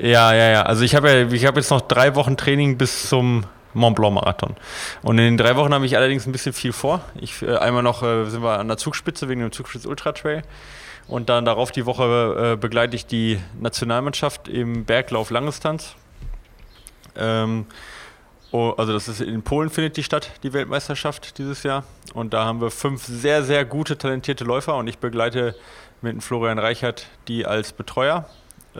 [0.00, 0.62] Ja, ja, ja.
[0.62, 4.14] Also ich habe ja, ich habe jetzt noch drei Wochen Training bis zum Mont Blanc
[4.14, 4.56] Marathon.
[5.02, 7.02] Und in den drei Wochen habe ich allerdings ein bisschen viel vor.
[7.20, 10.42] Ich, äh, einmal noch äh, sind wir an der Zugspitze wegen dem Zugspitz Ultra Trail.
[11.08, 15.94] Und dann darauf die Woche äh, begleite ich die Nationalmannschaft im Berglauf Langdistanz.
[17.16, 17.64] Ähm,
[18.52, 21.84] oh, also das ist in Polen findet die statt, die Weltmeisterschaft dieses Jahr.
[22.12, 25.54] Und da haben wir fünf sehr, sehr gute, talentierte Läufer und ich begleite
[26.02, 28.28] mit Florian Reichert die als Betreuer.
[28.76, 28.78] Äh,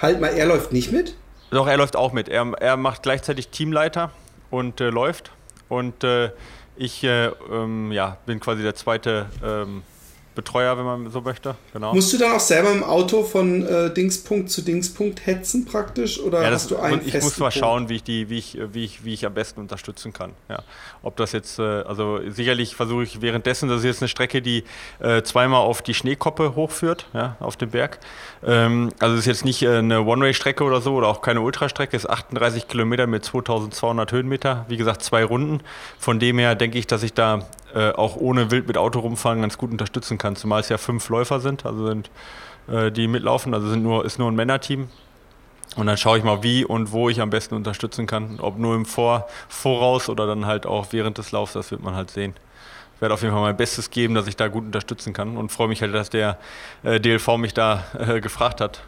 [0.00, 1.16] halt mal, er läuft nicht mit?
[1.50, 2.28] Doch, er läuft auch mit.
[2.28, 4.10] Er, er macht gleichzeitig Teamleiter
[4.50, 5.32] und äh, läuft.
[5.68, 6.30] Und äh,
[6.76, 9.82] ich äh, ähm, ja, bin quasi der zweite ähm,
[10.34, 11.54] Betreuer, wenn man so möchte.
[11.72, 11.94] Genau.
[11.94, 16.42] Musst du dann auch selber im Auto von äh, Dingspunkt zu Dingspunkt hetzen praktisch oder
[16.42, 19.04] ja, hast du einen Ich muss mal schauen, wie ich die, wie ich, wie ich,
[19.04, 20.32] wie ich am besten unterstützen kann.
[20.48, 20.62] Ja.
[21.02, 24.64] Ob das jetzt, äh, also sicherlich versuche ich währenddessen, das ist jetzt eine Strecke, die
[25.00, 28.00] äh, zweimal auf die Schneekoppe hochführt, ja, auf den Berg.
[28.44, 31.96] Ähm, also es ist jetzt nicht äh, eine One-Way-Strecke oder so oder auch keine Ultrastrecke,
[31.96, 35.60] es ist 38 Kilometer mit 2200 Höhenmeter, wie gesagt zwei Runden.
[35.98, 39.40] Von dem her denke ich, dass ich da äh, auch ohne wild mit Auto rumfahren
[39.40, 40.36] ganz gut unterstützen kann.
[40.36, 42.10] Zumal es ja fünf Läufer sind, also sind
[42.68, 44.88] äh, die mitlaufen, also sind nur, ist nur ein Männerteam.
[45.76, 48.38] Und dann schaue ich mal, wie und wo ich am besten unterstützen kann.
[48.40, 51.96] Ob nur im Vor Voraus oder dann halt auch während des Laufs, das wird man
[51.96, 52.34] halt sehen.
[52.94, 55.50] Ich werde auf jeden Fall mein Bestes geben, dass ich da gut unterstützen kann und
[55.50, 56.38] freue mich halt, dass der
[56.84, 58.82] äh, DLV mich da äh, gefragt hat.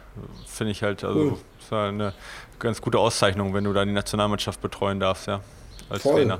[0.47, 1.37] Finde ich halt, also
[1.71, 1.77] cool.
[1.77, 2.13] eine
[2.57, 5.41] ganz gute Auszeichnung, wenn du da die Nationalmannschaft betreuen darfst, ja,
[5.89, 6.21] als Voll.
[6.21, 6.39] Trainer.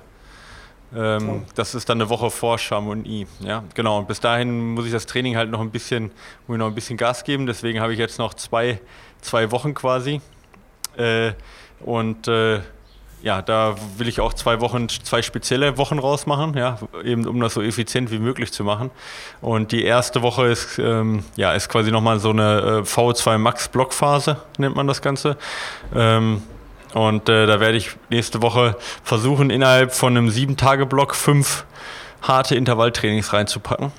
[0.95, 3.29] Ähm, das ist dann eine Woche vor Chamonix.
[3.39, 3.99] Ja, genau.
[3.99, 6.11] Und bis dahin muss ich das Training halt noch ein bisschen,
[6.47, 7.45] muss ich noch ein bisschen Gas geben.
[7.45, 8.79] Deswegen habe ich jetzt noch zwei,
[9.21, 10.21] zwei Wochen quasi.
[10.95, 11.33] Äh,
[11.81, 12.61] und äh,
[13.21, 17.55] ja, da will ich auch zwei Wochen, zwei spezielle Wochen rausmachen, ja, eben um das
[17.55, 18.91] so effizient wie möglich zu machen.
[19.41, 23.67] Und die erste Woche ist, ähm, ja, ist quasi nochmal so eine äh, V2 Max
[23.69, 25.37] Blockphase, nennt man das Ganze.
[25.95, 26.43] Ähm,
[26.93, 31.65] und äh, da werde ich nächste Woche versuchen, innerhalb von einem sieben-Tage-Block fünf
[32.21, 33.91] harte Intervalltrainings reinzupacken.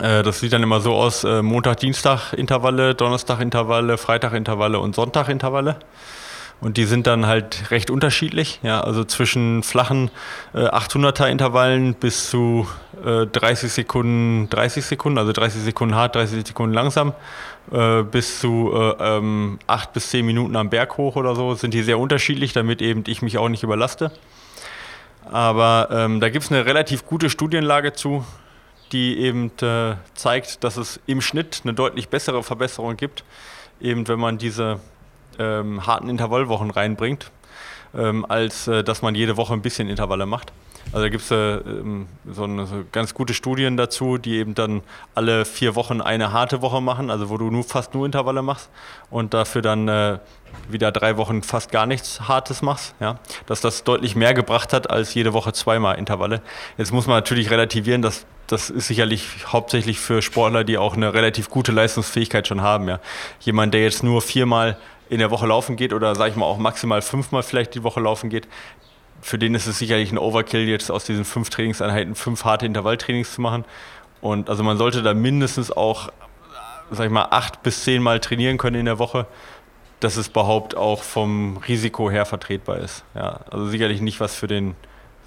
[0.00, 4.78] Äh, das sieht dann immer so aus: äh, Montag, Dienstag Intervalle, Donnerstag Intervalle, Freitag Intervalle
[4.80, 5.76] und Sonntag Intervalle.
[6.60, 8.60] Und die sind dann halt recht unterschiedlich.
[8.62, 10.12] Ja, also zwischen flachen
[10.54, 12.68] äh, 800er Intervallen bis zu
[13.04, 17.14] äh, 30 Sekunden, 30 Sekunden, also 30 Sekunden hart, 30 Sekunden langsam,
[17.70, 21.74] äh, bis zu äh, ähm, 8 bis 10 Minuten am Berg hoch oder so, sind
[21.74, 24.10] die sehr unterschiedlich, damit eben ich mich auch nicht überlaste.
[25.30, 28.24] Aber ähm, da gibt es eine relativ gute Studienlage zu,
[28.92, 33.24] die eben äh, zeigt, dass es im Schnitt eine deutlich bessere Verbesserung gibt,
[33.80, 34.80] eben wenn man diese
[35.38, 37.30] ähm, harten Intervallwochen reinbringt,
[37.94, 40.52] ähm, als äh, dass man jede Woche ein bisschen Intervalle macht.
[40.86, 44.82] Also da gibt es äh, ähm, so, so ganz gute Studien dazu, die eben dann
[45.14, 48.68] alle vier Wochen eine harte Woche machen, also wo du nur fast nur Intervalle machst
[49.10, 50.18] und dafür dann äh,
[50.68, 52.94] wieder drei Wochen fast gar nichts Hartes machst.
[53.00, 53.18] Ja?
[53.46, 56.42] Dass das deutlich mehr gebracht hat als jede Woche zweimal Intervalle.
[56.76, 61.14] Jetzt muss man natürlich relativieren, dass das ist sicherlich hauptsächlich für Sportler, die auch eine
[61.14, 62.86] relativ gute Leistungsfähigkeit schon haben.
[62.86, 63.00] Ja.
[63.40, 64.76] Jemand, der jetzt nur viermal
[65.12, 68.00] in der Woche laufen geht oder sage ich mal auch maximal fünfmal vielleicht die Woche
[68.00, 68.48] laufen geht,
[69.20, 73.34] für den ist es sicherlich ein Overkill, jetzt aus diesen fünf Trainingseinheiten fünf harte Intervalltrainings
[73.34, 73.66] zu machen.
[74.22, 76.08] Und also man sollte da mindestens auch,
[76.90, 79.26] sag ich mal, acht bis zehn Mal trainieren können in der Woche,
[80.00, 83.04] dass es überhaupt auch vom Risiko her vertretbar ist.
[83.14, 84.74] Ja, also sicherlich nicht was für den,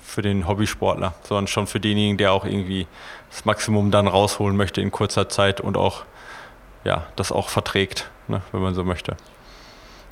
[0.02, 2.88] für den Hobbysportler, sondern schon für denjenigen, der auch irgendwie
[3.30, 6.06] das Maximum dann rausholen möchte in kurzer Zeit und auch
[6.84, 9.16] ja, das auch verträgt, ne, wenn man so möchte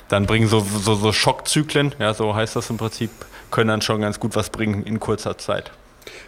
[0.08, 3.10] dann bringen so, so, so Schockzyklen, ja, so heißt das im Prinzip,
[3.50, 5.70] können dann schon ganz gut was bringen in kurzer Zeit.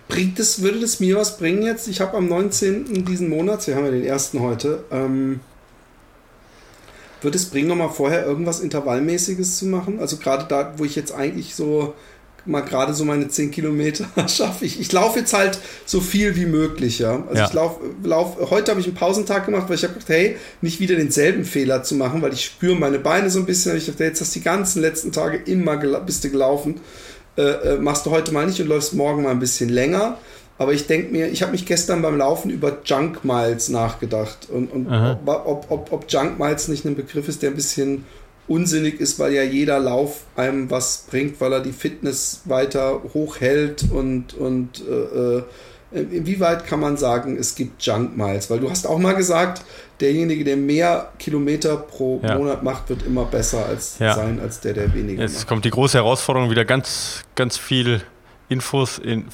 [0.09, 1.89] Bringt es, würde das mir was bringen jetzt?
[1.89, 3.05] Ich habe am 19.
[3.05, 5.41] diesen Monats, wir haben ja den ersten heute, ähm,
[7.21, 9.99] würde es bringen, nochmal vorher irgendwas Intervallmäßiges zu machen?
[10.01, 11.95] Also gerade da, wo ich jetzt eigentlich so
[12.47, 14.65] mal gerade so meine 10 Kilometer schaffe.
[14.65, 17.23] Ich, ich laufe jetzt halt so viel wie möglich, ja.
[17.29, 17.47] Also ja.
[17.47, 20.81] ich laufe, lauf, heute habe ich einen Pausentag gemacht, weil ich habe gedacht, hey, nicht
[20.81, 23.77] wieder denselben Fehler zu machen, weil ich spüre meine Beine so ein bisschen.
[23.77, 26.81] Ich dachte, jetzt hast du die ganzen letzten Tage immer bist du gelaufen.
[27.37, 30.19] Äh, äh, machst du heute mal nicht und läufst morgen mal ein bisschen länger.
[30.59, 34.73] Aber ich denke mir, ich habe mich gestern beim Laufen über Junk Miles nachgedacht und,
[34.73, 38.07] und ob, ob, ob, ob Junk Miles nicht ein Begriff ist, der ein bisschen
[38.49, 43.87] unsinnig ist, weil ja jeder Lauf einem was bringt, weil er die Fitness weiter hochhält
[43.91, 45.43] und, und äh, äh,
[45.93, 48.51] inwieweit kann man sagen, es gibt Junk Miles?
[48.51, 49.63] Weil du hast auch mal gesagt,
[50.01, 52.37] derjenige, der mehr Kilometer pro ja.
[52.37, 54.15] Monat macht, wird immer besser als ja.
[54.15, 55.49] sein als der, der weniger Jetzt macht.
[55.49, 58.03] kommt die große Herausforderung, wieder ganz, ganz viel
[58.49, 59.27] Infos in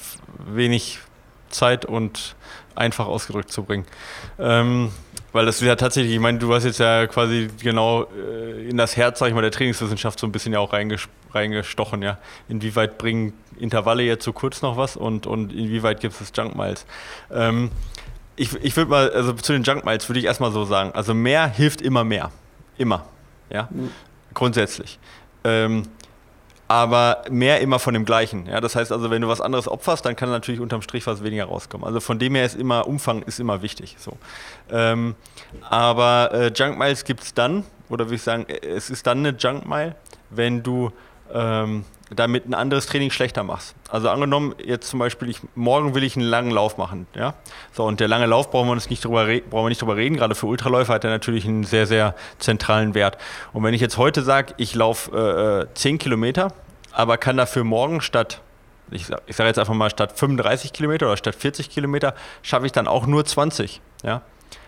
[0.52, 0.98] wenig
[1.50, 2.34] Zeit und
[2.74, 3.84] einfach ausgedrückt zu bringen.
[4.38, 4.90] Ähm,
[5.32, 8.96] weil das ja tatsächlich, ich meine, du hast jetzt ja quasi genau äh, in das
[8.96, 12.18] Herz, sag ich mal, der Trainingswissenschaft so ein bisschen ja auch reingestochen, ja.
[12.48, 16.86] Inwieweit bringen Intervalle jetzt so kurz noch was und, und inwieweit gibt es Junk Miles?
[17.30, 17.70] Ähm,
[18.36, 21.14] ich ich würde mal, also zu den Junk Miles würde ich erstmal so sagen, also
[21.14, 22.30] mehr hilft immer mehr.
[22.78, 23.06] Immer.
[23.50, 23.68] Ja.
[23.70, 23.90] Mhm.
[24.34, 24.98] Grundsätzlich.
[25.44, 25.84] Ähm,
[26.72, 28.46] aber mehr immer von dem Gleichen.
[28.46, 31.22] Ja, das heißt also, wenn du was anderes opferst, dann kann natürlich unterm Strich was
[31.22, 31.86] weniger rauskommen.
[31.86, 33.96] Also von dem her ist immer, Umfang ist immer wichtig.
[33.98, 34.16] So.
[34.70, 35.14] Ähm,
[35.68, 39.18] aber äh, Junk Miles gibt es dann, oder würde ich sagen, äh, es ist dann
[39.18, 39.96] eine Junk Mile,
[40.30, 40.90] wenn du
[41.34, 43.74] ähm, damit ein anderes Training schlechter machst.
[43.90, 47.06] Also angenommen, jetzt zum Beispiel, ich, morgen will ich einen langen Lauf machen.
[47.14, 47.34] Ja?
[47.72, 50.16] So, und der lange Lauf brauchen wir uns nicht drüber, brauchen wir nicht drüber reden.
[50.16, 53.18] Gerade für Ultraläufer hat er natürlich einen sehr, sehr zentralen Wert.
[53.52, 56.54] Und wenn ich jetzt heute sage, ich laufe äh, 10 äh, Kilometer,
[56.92, 58.40] aber kann dafür morgen statt
[58.90, 62.72] ich sage sag jetzt einfach mal, statt 35 Kilometer oder statt 40 Kilometer schaffe ich
[62.72, 63.80] dann auch nur 20.
[64.02, 64.22] Ja?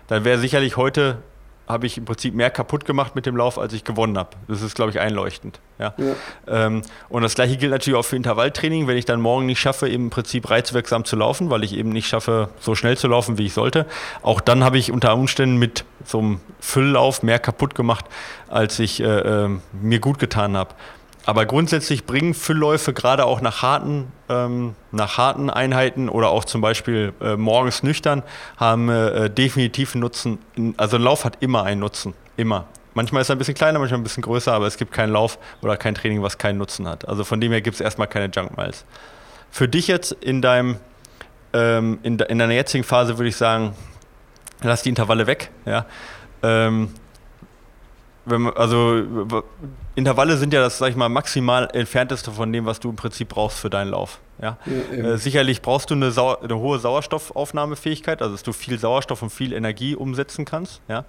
[0.09, 1.19] Dann wäre sicherlich heute
[1.67, 4.31] habe ich im Prinzip mehr kaputt gemacht mit dem Lauf, als ich gewonnen habe.
[4.49, 5.61] Das ist, glaube ich, einleuchtend.
[5.79, 5.95] Ja?
[5.97, 6.67] ja.
[6.67, 8.87] Ähm, und das gleiche gilt natürlich auch für Intervalltraining.
[8.87, 12.07] Wenn ich dann morgen nicht schaffe, im Prinzip reizwirksam zu laufen, weil ich eben nicht
[12.07, 13.87] schaffe, so schnell zu laufen, wie ich sollte,
[14.21, 18.05] auch dann habe ich unter Umständen mit so einem Fülllauf mehr kaputt gemacht,
[18.49, 20.75] als ich äh, äh, mir gut getan habe.
[21.27, 26.61] Aber grundsätzlich bringen Füllläufe gerade auch nach harten, ähm, nach harten Einheiten oder auch zum
[26.61, 28.23] Beispiel äh, morgens nüchtern,
[28.57, 30.39] haben äh, definitiv einen Nutzen.
[30.77, 32.15] Also ein Lauf hat immer einen Nutzen.
[32.37, 32.67] Immer.
[32.93, 35.39] Manchmal ist er ein bisschen kleiner, manchmal ein bisschen größer, aber es gibt keinen Lauf
[35.63, 37.09] oder kein Training, was keinen Nutzen hat.
[37.09, 38.85] Also von dem her gibt es erstmal keine Junk Miles.
[39.51, 40.77] Für dich jetzt in deinem
[41.55, 43.75] ähm, in, de, in, deiner jetzigen Phase würde ich sagen,
[44.63, 45.51] lass die Intervalle weg.
[45.65, 45.87] Ja.
[46.43, 46.91] Ähm,
[48.25, 49.03] man, also
[49.95, 53.29] Intervalle sind ja das, sag ich mal, maximal entfernteste von dem, was du im Prinzip
[53.29, 54.21] brauchst für deinen Lauf.
[54.41, 54.59] Ja?
[54.67, 59.23] ja äh, sicherlich brauchst du eine, Sau eine, hohe Sauerstoffaufnahmefähigkeit, also dass du viel Sauerstoff
[59.23, 60.81] und viel Energie umsetzen kannst.
[60.89, 61.05] Ja?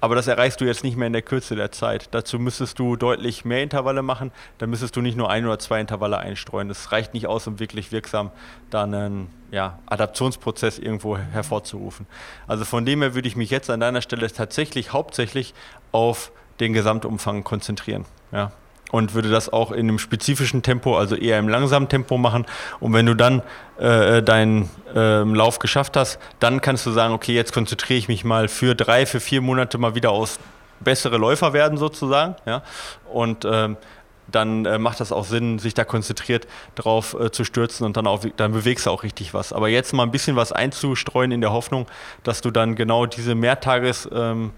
[0.00, 2.08] Aber das erreichst du jetzt nicht mehr in der Kürze der Zeit.
[2.12, 4.32] Dazu müsstest du deutlich mehr Intervalle machen.
[4.58, 6.68] Da müsstest du nicht nur ein oder zwei Intervalle einstreuen.
[6.68, 8.30] Das reicht nicht aus, um wirklich wirksam
[8.70, 12.06] dann einen ja, Adaptionsprozess irgendwo hervorzurufen.
[12.46, 15.54] Also von dem her würde ich mich jetzt an deiner Stelle tatsächlich hauptsächlich
[15.92, 16.30] auf
[16.60, 18.04] den Gesamtumfang konzentrieren.
[18.32, 18.52] Ja.
[18.90, 22.46] Und würde das auch in einem spezifischen Tempo, also eher im langsamen Tempo machen.
[22.80, 23.42] Und wenn du dann
[23.78, 28.24] äh, deinen äh, Lauf geschafft hast, dann kannst du sagen, okay, jetzt konzentriere ich mich
[28.24, 30.38] mal für drei, für vier Monate mal wieder aus
[30.80, 32.36] bessere Läufer werden sozusagen.
[32.46, 32.62] Ja?
[33.12, 33.76] Und ähm,
[34.30, 38.06] dann äh, macht das auch Sinn, sich da konzentriert drauf äh, zu stürzen und dann,
[38.06, 39.52] auch, dann bewegst du auch richtig was.
[39.52, 41.86] Aber jetzt mal ein bisschen was einzustreuen in der Hoffnung,
[42.24, 44.52] dass du dann genau diese Mehrtages- ähm,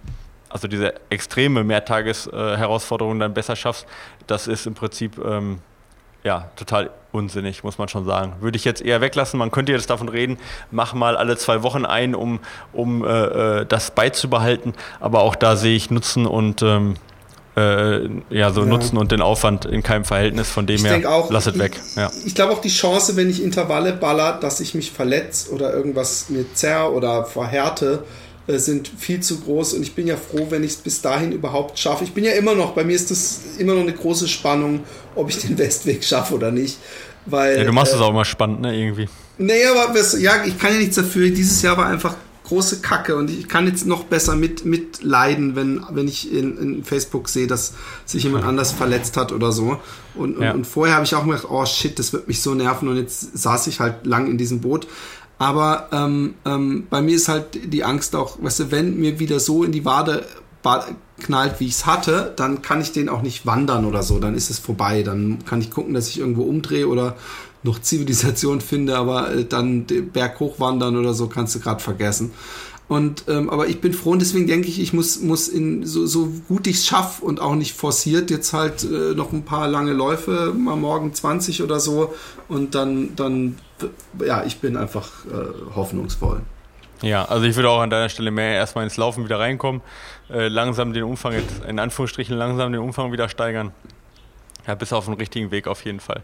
[0.51, 3.87] also diese extreme Mehrtages-Herausforderung dann besser schaffst,
[4.27, 5.61] das ist im Prinzip ähm,
[6.23, 8.35] ja, total unsinnig, muss man schon sagen.
[8.41, 9.39] Würde ich jetzt eher weglassen.
[9.39, 10.39] Man könnte jetzt davon reden,
[10.71, 12.41] mach mal alle zwei Wochen ein, um,
[12.73, 14.75] um äh, äh das beizubehalten.
[15.01, 16.97] Aber auch da sehe ich Nutzen und ähm,
[17.57, 18.67] äh, ja, so ja.
[18.67, 20.51] Nutzen und den Aufwand in keinem Verhältnis.
[20.51, 21.81] Von dem ich her, auch, lass es weg.
[21.97, 22.11] Ja.
[22.21, 25.73] Ich, ich glaube auch die Chance, wenn ich Intervalle baller, dass ich mich verletze oder
[25.73, 28.05] irgendwas mir zerr oder verhärte,
[28.51, 31.33] äh, sind viel zu groß und ich bin ja froh, wenn ich es bis dahin
[31.33, 32.05] überhaupt schaffe.
[32.05, 34.81] Ich bin ja immer noch, bei mir ist das immer noch eine große Spannung,
[35.15, 36.79] ob ich den Westweg schaffe oder nicht.
[37.27, 39.09] Weil, ja, du machst es äh, auch immer spannend, ne, irgendwie.
[39.39, 41.31] Naja, aber ja, ich kann ja nichts dafür.
[41.31, 42.15] Dieses Jahr war einfach
[42.51, 46.85] große Kacke und ich kann jetzt noch besser mit, mitleiden, wenn, wenn ich in, in
[46.85, 47.75] Facebook sehe, dass
[48.05, 49.79] sich jemand anders verletzt hat oder so.
[50.17, 50.51] Und, ja.
[50.51, 52.97] und, und vorher habe ich auch gedacht, oh shit, das wird mich so nerven und
[52.97, 54.89] jetzt saß ich halt lang in diesem Boot.
[55.41, 59.41] Aber ähm, ähm, bei mir ist halt die Angst auch, weißt du, wenn mir wieder
[59.41, 60.27] so in die Wade
[61.19, 64.19] knallt, wie ich es hatte, dann kann ich den auch nicht wandern oder so.
[64.19, 65.03] Dann ist es vorbei.
[65.03, 67.17] Dann kann ich gucken, dass ich irgendwo umdrehe oder
[67.63, 72.33] noch Zivilisation finde, aber äh, dann Berg hochwandern oder so kannst du gerade vergessen.
[72.91, 76.07] Und ähm, aber ich bin froh und deswegen denke ich, ich muss muss in so,
[76.07, 79.69] so gut ich es schaffe und auch nicht forciert jetzt halt äh, noch ein paar
[79.69, 82.13] lange Läufe, mal morgen 20 oder so
[82.49, 83.59] und dann dann
[84.27, 86.41] ja, ich bin einfach äh, hoffnungsvoll.
[87.01, 89.83] Ja, also ich würde auch an deiner Stelle mehr erstmal ins Laufen wieder reinkommen,
[90.29, 93.71] äh, langsam den Umfang, jetzt in Anführungsstrichen langsam den Umfang wieder steigern.
[94.67, 96.23] Ja, bis auf den richtigen Weg auf jeden Fall.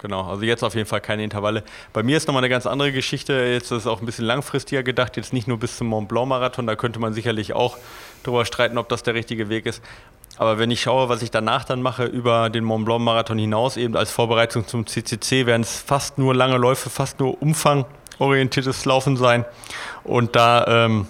[0.00, 1.62] Genau, also jetzt auf jeden Fall keine Intervalle.
[1.92, 3.32] Bei mir ist nochmal eine ganz andere Geschichte.
[3.32, 5.16] Jetzt ist es auch ein bisschen langfristiger gedacht.
[5.16, 6.66] Jetzt nicht nur bis zum Mont Blanc Marathon.
[6.66, 7.78] Da könnte man sicherlich auch
[8.22, 9.82] darüber streiten, ob das der richtige Weg ist.
[10.36, 13.76] Aber wenn ich schaue, was ich danach dann mache über den Mont Blanc Marathon hinaus,
[13.76, 19.16] eben als Vorbereitung zum CCC, werden es fast nur lange Läufe, fast nur umfangorientiertes Laufen
[19.16, 19.44] sein.
[20.02, 21.06] Und da ähm,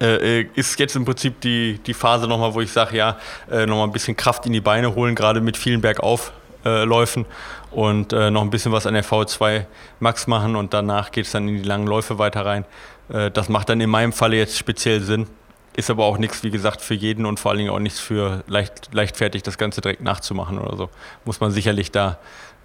[0.00, 3.18] äh, ist jetzt im Prinzip die, die Phase nochmal, wo ich sage, ja,
[3.50, 7.28] äh, nochmal ein bisschen Kraft in die Beine holen, gerade mit vielen Bergaufläufen äh,
[7.72, 9.66] und äh, noch ein bisschen was an der V2
[10.00, 12.64] Max machen und danach geht es dann in die langen Läufe weiter rein.
[13.08, 15.26] Äh, das macht dann in meinem Falle jetzt speziell Sinn.
[15.74, 18.44] Ist aber auch nichts, wie gesagt, für jeden und vor allen Dingen auch nichts für
[18.46, 20.90] leicht, leichtfertig, das Ganze direkt nachzumachen oder so.
[21.24, 22.18] Muss man sicherlich da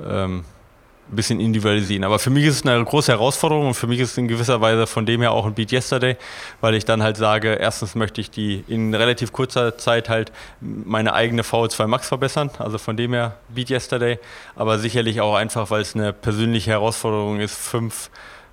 [0.05, 0.43] ähm,
[1.09, 2.03] ein bisschen individualisieren.
[2.03, 4.61] Aber für mich ist es eine große Herausforderung und für mich ist es in gewisser
[4.61, 6.17] Weise von dem her auch ein Beat Yesterday,
[6.61, 11.13] weil ich dann halt sage, erstens möchte ich die in relativ kurzer Zeit halt meine
[11.13, 14.19] eigene VO2 Max verbessern, also von dem her Beat Yesterday,
[14.55, 18.09] aber sicherlich auch einfach, weil es eine persönliche Herausforderung ist, fünf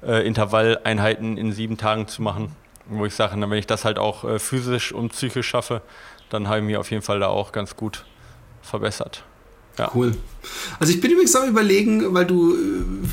[0.07, 2.55] äh, Intervalleinheiten in sieben Tagen zu machen
[2.87, 5.83] wo ich sage, wenn ich das halt auch äh, physisch und psychisch schaffe,
[6.31, 8.05] dann habe ich mich auf jeden Fall da auch ganz gut
[8.63, 9.25] verbessert.
[9.79, 9.91] Ja.
[9.95, 10.15] Cool.
[10.79, 12.55] Also ich bin übrigens am überlegen, weil du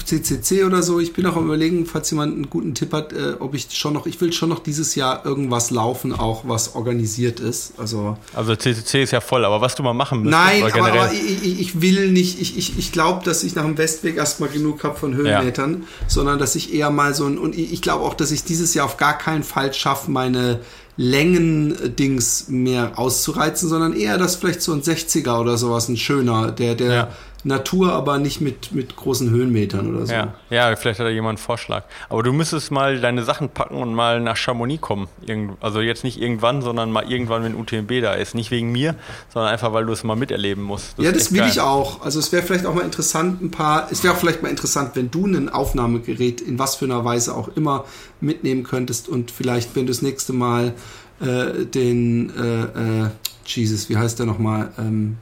[0.06, 3.14] CCC äh, oder so, ich bin auch am überlegen, falls jemand einen guten Tipp hat,
[3.14, 6.76] äh, ob ich schon noch, ich will schon noch dieses Jahr irgendwas laufen, auch was
[6.76, 7.74] organisiert ist.
[7.78, 10.44] Also, also CCC ist ja voll, aber was du mal machen müsstest.
[10.44, 13.78] Nein, aber, aber ich, ich, will nicht, ich, ich, ich glaube, dass ich nach dem
[13.78, 16.10] Westweg erstmal genug habe von Höhenmetern, ja.
[16.10, 18.86] sondern dass ich eher mal so ein, und ich glaube auch, dass ich dieses Jahr
[18.86, 20.60] auf gar keinen Fall schaffe, meine
[21.02, 26.76] Längen-Dings mehr auszureizen, sondern eher, dass vielleicht so ein 60er oder sowas ein schöner, der,
[26.76, 27.10] der ja.
[27.44, 30.14] Natur, aber nicht mit, mit großen Höhenmetern oder so.
[30.14, 30.34] Ja.
[30.50, 31.84] ja, vielleicht hat da jemand einen Vorschlag.
[32.10, 35.08] Aber du müsstest mal deine Sachen packen und mal nach Chamonix kommen.
[35.26, 38.36] Irgend, also jetzt nicht irgendwann, sondern mal irgendwann, wenn UTMB da ist.
[38.36, 38.96] Nicht wegen mir,
[39.34, 40.98] sondern einfach, weil du es mal miterleben musst.
[40.98, 41.50] Das ja, das will geil.
[41.50, 42.04] ich auch.
[42.04, 44.92] Also es wäre vielleicht auch mal interessant, ein paar, es wäre auch vielleicht mal interessant,
[44.96, 47.86] wenn du ein Aufnahmegerät in was für einer Weise auch immer
[48.20, 50.74] mitnehmen könntest und vielleicht, wenn du das nächste Mal
[51.22, 53.10] äh, den, äh, äh,
[53.46, 54.72] Jesus, wie heißt der nochmal?
[54.78, 55.18] Ähm,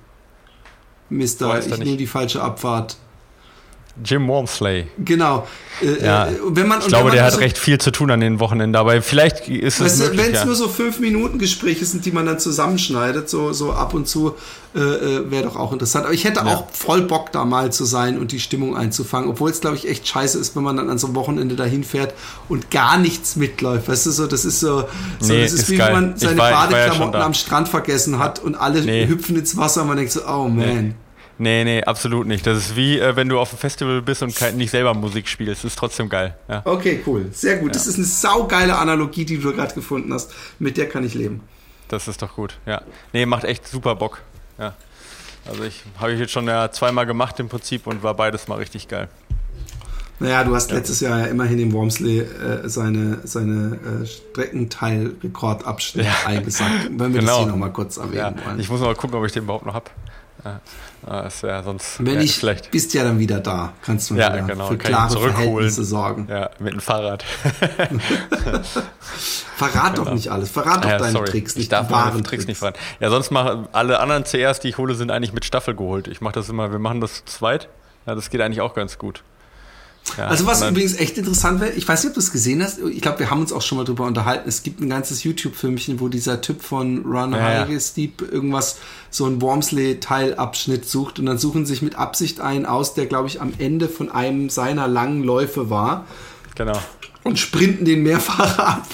[1.09, 2.97] Mister, ich nehme die falsche Abfahrt.
[4.03, 4.87] Jim Wormsley.
[4.97, 5.47] Genau.
[5.81, 6.27] Äh, ja.
[6.27, 8.75] Äh, wenn man, ich glaube, der hat so, recht viel zu tun an den Wochenenden,
[8.75, 9.99] aber vielleicht ist es.
[9.99, 10.45] Wenn es ja.
[10.45, 14.35] nur so fünf Minuten Gespräche sind, die man dann zusammenschneidet, so, so ab und zu,
[14.75, 16.05] äh, äh, wäre doch auch interessant.
[16.05, 16.45] Aber ich hätte ja.
[16.45, 19.87] auch voll Bock, da mal zu sein und die Stimmung einzufangen, obwohl es, glaube ich,
[19.87, 22.13] echt scheiße ist, wenn man dann an so einem Wochenende dahin fährt
[22.49, 23.87] und gar nichts mitläuft.
[23.87, 24.85] Weißt du, so, das ist so,
[25.19, 25.87] so nee, das ist, ist wie geil.
[25.87, 29.07] wenn man seine war, Badeklamotten ja am Strand vergessen hat und alle nee.
[29.07, 30.55] hüpfen ins Wasser und man denkt so, oh man.
[30.57, 30.93] Nee.
[31.41, 32.45] Nee, nee, absolut nicht.
[32.45, 35.63] Das ist wie, äh, wenn du auf einem Festival bist und nicht selber Musik spielst.
[35.63, 36.35] Das ist trotzdem geil.
[36.49, 36.61] Ja.
[36.65, 37.29] Okay, cool.
[37.31, 37.69] Sehr gut.
[37.69, 37.73] Ja.
[37.73, 40.33] Das ist eine saugeile Analogie, die du gerade gefunden hast.
[40.59, 41.41] Mit der kann ich leben.
[41.87, 42.81] Das ist doch gut, ja.
[43.13, 44.21] Nee, macht echt super Bock.
[44.59, 44.75] Ja.
[45.49, 48.55] Also ich habe ich jetzt schon ja zweimal gemacht im Prinzip und war beides mal
[48.55, 49.07] richtig geil.
[50.19, 56.11] Naja, du hast letztes Jahr ja immerhin im Wormsley äh, seine, seine äh, Streckenteilrekordabschnitt ja.
[56.25, 56.89] eingesagt.
[56.91, 57.31] Wenn wir genau.
[57.31, 58.45] das hier nochmal kurz erwähnen ja.
[58.45, 58.59] wollen.
[58.59, 59.89] Ich muss mal gucken, ob ich den überhaupt noch habe.
[60.43, 60.61] Ja.
[61.63, 62.05] Sonst.
[62.05, 62.71] Wenn nicht, schlecht.
[62.71, 63.73] bist ja dann wieder da.
[63.83, 64.67] Kannst du ja, wieder genau.
[64.67, 66.27] für klare Verhältnisse sorgen.
[66.29, 67.23] Ja, mit dem Fahrrad.
[69.55, 70.05] Verrat genau.
[70.05, 70.49] doch nicht alles.
[70.49, 71.29] Verrat doch ja, deine sorry.
[71.29, 72.79] Tricks, nicht ich darf wahren Tricks, Tricks nicht verraten.
[72.99, 76.07] Ja, sonst machen alle anderen CRs, die ich hole, sind eigentlich mit Staffel geholt.
[76.07, 77.67] Ich mache das immer, wir machen das zu zweit.
[78.05, 79.23] Ja, das geht eigentlich auch ganz gut.
[80.17, 82.79] Ja, also was übrigens echt interessant wäre, ich weiß nicht, ob du es gesehen hast,
[82.79, 84.47] ich glaube, wir haben uns auch schon mal drüber unterhalten.
[84.47, 87.79] Es gibt ein ganzes YouTube-Filmchen, wo dieser Typ von Run ja, High ja.
[87.79, 88.77] Steep irgendwas,
[89.09, 93.41] so ein Wormsley-Teilabschnitt sucht und dann suchen sich mit Absicht einen aus, der, glaube ich,
[93.41, 96.05] am Ende von einem seiner langen Läufe war.
[96.55, 96.79] Genau.
[97.23, 98.87] Und sprinten den mehrfach ab.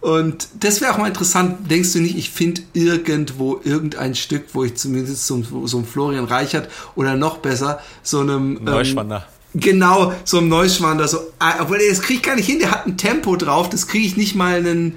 [0.00, 1.70] Und das wäre auch mal interessant.
[1.70, 6.24] Denkst du nicht, ich finde irgendwo irgendein Stück, wo ich zumindest so, so einem Florian
[6.24, 8.62] Reichert oder noch besser so einem.
[8.62, 9.16] Neuschwander.
[9.16, 12.70] Ähm, Genau, so ein Neuschwander, so, ah, obwohl das kriege ich gar nicht hin, der
[12.70, 14.96] hat ein Tempo drauf, das kriege ich nicht mal einen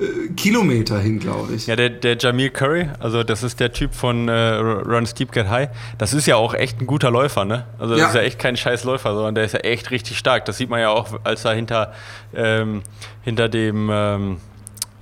[0.00, 1.66] äh, Kilometer hin, glaube ich.
[1.66, 5.50] Ja, der, der Jamil Curry, also das ist der Typ von äh, Run Steep Get
[5.50, 7.66] High, das ist ja auch echt ein guter Läufer, ne?
[7.78, 8.08] Also das ja.
[8.08, 10.46] ist ja echt kein scheiß Läufer, sondern der ist ja echt richtig stark.
[10.46, 11.92] Das sieht man ja auch, als er hinter,
[12.34, 12.82] ähm,
[13.22, 14.36] hinter dem ähm,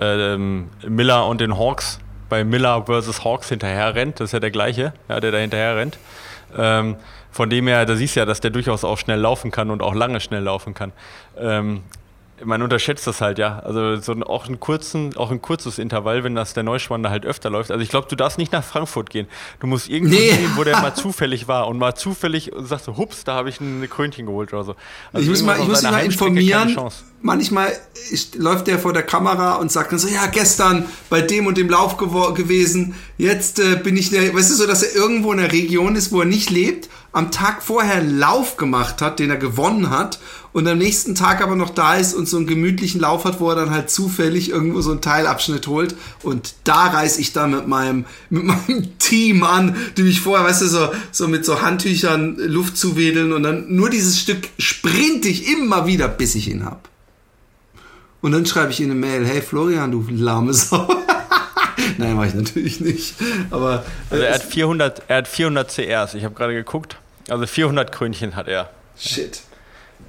[0.01, 4.21] ähm, Miller und den Hawks bei Miller versus Hawks hinterher rennt.
[4.21, 5.99] Das ist ja der gleiche, ja, der da hinterher rennt.
[6.57, 6.97] Ähm,
[7.31, 9.83] von dem her, da siehst du ja, dass der durchaus auch schnell laufen kann und
[9.83, 10.93] auch lange schnell laufen kann.
[11.39, 11.83] Ähm,
[12.45, 13.61] man unterschätzt das halt, ja.
[13.61, 17.25] Also so ein, auch, einen kurzen, auch ein kurzes Intervall, wenn das der Neuschwander halt
[17.25, 17.71] öfter läuft.
[17.71, 19.27] Also ich glaube, du darfst nicht nach Frankfurt gehen.
[19.61, 20.31] Du musst irgendwo nee.
[20.31, 23.61] gehen, wo der mal zufällig war und mal zufällig sagst du, hups, da habe ich
[23.61, 24.77] ein Krönchen geholt oder so.
[25.13, 26.77] Also ich muss mal, ich muss mich mal informieren.
[27.23, 27.73] Manchmal
[28.11, 31.59] ist, läuft der vor der Kamera und sagt dann so, ja, gestern bei dem und
[31.59, 35.39] dem Lauf gewesen, jetzt äh, bin ich, der, weißt du, so, dass er irgendwo in
[35.39, 39.39] der Region ist, wo er nicht lebt, am Tag vorher Lauf gemacht hat, den er
[39.39, 40.19] gewonnen hat
[40.57, 43.51] und am nächsten Tag aber noch da ist und so einen gemütlichen Lauf hat, wo
[43.51, 45.95] er dann halt zufällig irgendwo so einen Teilabschnitt holt.
[46.23, 50.63] Und da reiß ich dann mit meinem, mit meinem Team an, die mich vorher, weißt
[50.63, 55.53] du, so, so mit so Handtüchern Luft zuwedeln und dann nur dieses Stück sprint ich
[55.53, 56.89] immer wieder, bis ich ihn hab.
[58.27, 60.89] Und dann schreibe ich ihm eine Mail, hey Florian, du lahme Sau.
[61.97, 63.15] Nein, mache ich natürlich nicht.
[63.53, 66.15] Aber äh, also er hat 400, er hat 400 CRs.
[66.15, 66.97] Ich habe gerade geguckt.
[67.29, 68.69] Also 400 Krönchen hat er.
[68.99, 69.43] Shit.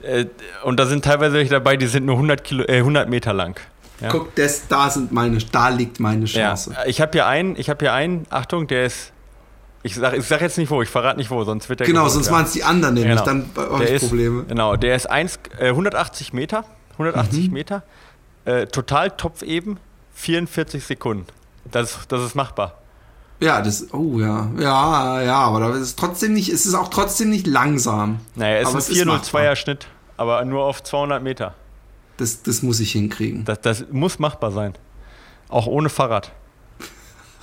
[0.02, 0.26] Äh,
[0.64, 3.60] und da sind teilweise welche dabei, die sind nur 100, Kilo, äh, 100 Meter lang.
[4.02, 4.10] Ja.
[4.10, 6.72] Guck, das, da, sind meine, da liegt meine Chance.
[6.74, 6.88] Ja.
[6.88, 9.12] Ich habe hier einen, ich habe hier einen, Achtung, der ist,
[9.84, 12.10] ich sage ich sag jetzt nicht wo, ich verrate nicht wo, sonst wird der Genau,
[12.10, 13.26] sonst waren es die anderen nämlich, genau.
[13.26, 14.46] dann habe ich Probleme.
[14.46, 17.54] Genau, der ist 1, äh, 180 Meter, 180 mhm.
[17.54, 17.84] Meter,
[18.48, 19.78] äh, total topfeben,
[20.14, 21.28] 44 Sekunden.
[21.70, 22.78] Das, das ist machbar.
[23.40, 27.30] Ja, das, oh ja, ja, ja, aber das ist trotzdem nicht, es ist auch trotzdem
[27.30, 28.22] nicht langsam.
[28.36, 31.54] Naja, es ist ein 402er Schnitt, aber nur auf 200 Meter.
[32.16, 33.46] Das, das muss ich hinkriegen.
[33.46, 34.74] Das, das muss machbar sein.
[35.50, 36.32] Auch ohne Fahrrad.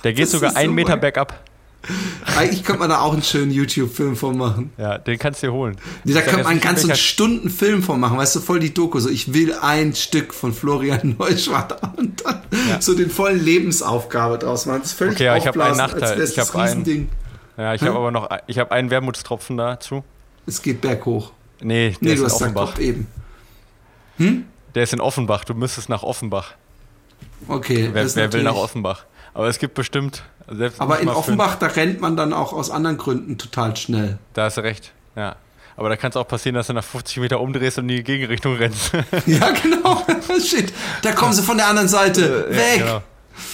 [0.03, 1.39] Der geht sogar einen so Meter bergab.
[2.37, 4.71] Eigentlich könnte man da auch einen schönen YouTube-Film von machen.
[4.77, 5.77] Ja, den kannst du dir holen.
[6.03, 8.99] Nee, da könnte man einen ganzen Stunden Film von machen, weißt du, voll die Doku.
[8.99, 12.81] So, ich will ein Stück von Florian Neuschwatter und dann ja.
[12.81, 14.81] so den vollen Lebensaufgabe draus machen.
[14.81, 16.21] Das ist völlig Okay, ich habe einen Nachteil.
[16.21, 17.09] Ich habe einen.
[17.57, 20.03] Ja, ich habe aber noch, ich habe einen Wermutstropfen dazu.
[20.45, 21.31] Es geht berghoch.
[21.61, 22.79] Nee, der nee, ist du in hast Offenbach.
[22.79, 23.07] eben.
[24.17, 24.45] Hm?
[24.75, 25.45] Der ist in Offenbach.
[25.45, 26.53] Du müsstest nach Offenbach.
[27.47, 27.89] Okay.
[27.93, 29.05] Wer, wer will nach Offenbach?
[29.35, 30.23] Aber es gibt bestimmt.
[30.79, 34.17] Aber in Offenbach, da rennt man dann auch aus anderen Gründen total schnell.
[34.33, 35.35] Da hast du recht, ja.
[35.75, 38.03] Aber da kann es auch passieren, dass du nach 50 Meter umdrehst und in die
[38.03, 38.93] Gegenrichtung rennst.
[39.25, 40.05] ja, genau.
[40.39, 40.73] Shit.
[41.01, 42.49] Da kommen sie von der anderen Seite.
[42.49, 42.79] Weg.
[42.79, 43.03] Ja, genau.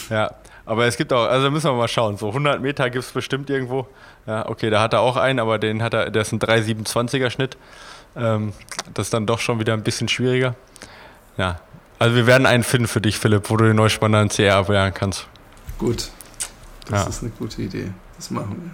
[0.10, 0.32] ja.
[0.68, 2.18] Aber es gibt auch, also müssen wir mal schauen.
[2.18, 3.88] So 100 Meter gibt es bestimmt irgendwo.
[4.28, 7.32] Ja, okay, da hat er auch einen, aber den hat er, der ist ein 3,27er
[7.32, 7.58] Schnitt.
[8.16, 8.54] Ähm,
[8.94, 10.54] das ist dann doch schon wieder ein bisschen schwieriger.
[11.38, 11.60] Ja,
[11.98, 14.94] also wir werden einen finden für dich, Philipp, wo du den Neuspanner in CR abwehren
[14.94, 15.28] kannst.
[15.82, 16.10] Gut.
[16.86, 17.10] Das ja.
[17.10, 17.92] ist eine gute Idee.
[18.16, 18.72] Das machen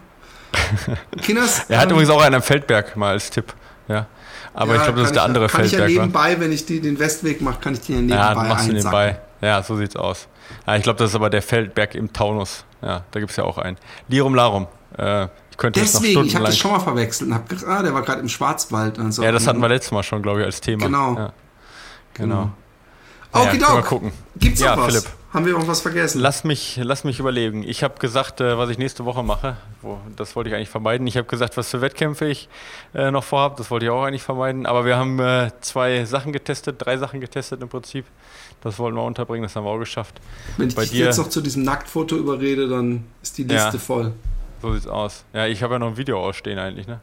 [0.82, 0.98] wir.
[1.22, 3.54] Kinders, er hat ähm, übrigens auch einen am Feldberg mal als Tipp.
[3.88, 4.08] Ja.
[4.54, 5.82] Aber ja, ich glaube, das ist der andere kann Feldberg.
[5.82, 6.40] Kann ich ja nebenbei, war.
[6.42, 9.20] wenn ich die, den Westweg mache, kann ich den ja nebenbei Ja, machst du nebenbei.
[9.40, 10.28] Ja, so sieht's aus.
[10.66, 12.66] Ja, ich glaube, das ist aber der Feldberg im Taunus.
[12.82, 13.78] Ja, da gibt es ja auch einen.
[14.10, 14.68] Lirum Larum.
[14.98, 17.94] Äh, ich könnte Deswegen, ich habe das schon mal verwechselt und habe gedacht, ah, der
[17.94, 18.98] war gerade im Schwarzwald.
[18.98, 19.24] Und so.
[19.24, 20.86] Ja, das hatten wir letztes Mal schon, glaube ich, als Thema.
[20.86, 21.16] Genau.
[21.16, 21.34] Ja.
[22.16, 22.36] Genau.
[22.36, 22.52] genau.
[23.32, 24.12] Okay, ja, gucken.
[24.36, 24.86] Gibt's noch ja, was?
[24.88, 25.17] Philipp.
[25.38, 26.20] Haben wir noch was vergessen?
[26.20, 27.62] Lass mich, lass mich überlegen.
[27.62, 29.56] Ich habe gesagt, äh, was ich nächste Woche mache.
[29.84, 31.06] Wo, das wollte ich eigentlich vermeiden.
[31.06, 32.50] Ich habe gesagt, was für Wettkämpfe ich
[32.96, 33.54] äh, noch vorhabe.
[33.56, 34.66] Das wollte ich auch eigentlich vermeiden.
[34.66, 38.06] Aber wir haben äh, zwei Sachen getestet, drei Sachen getestet im Prinzip.
[38.62, 40.16] Das wollten wir unterbringen, das haben wir auch geschafft.
[40.58, 43.74] Wenn ich Bei dich dir, jetzt noch zu diesem Nacktfoto überrede, dann ist die Liste
[43.74, 43.78] ja.
[43.78, 44.14] voll.
[44.64, 45.24] So sieht's aus.
[45.34, 47.00] Ja, ich habe ja noch ein Video ausstehen eigentlich, ne?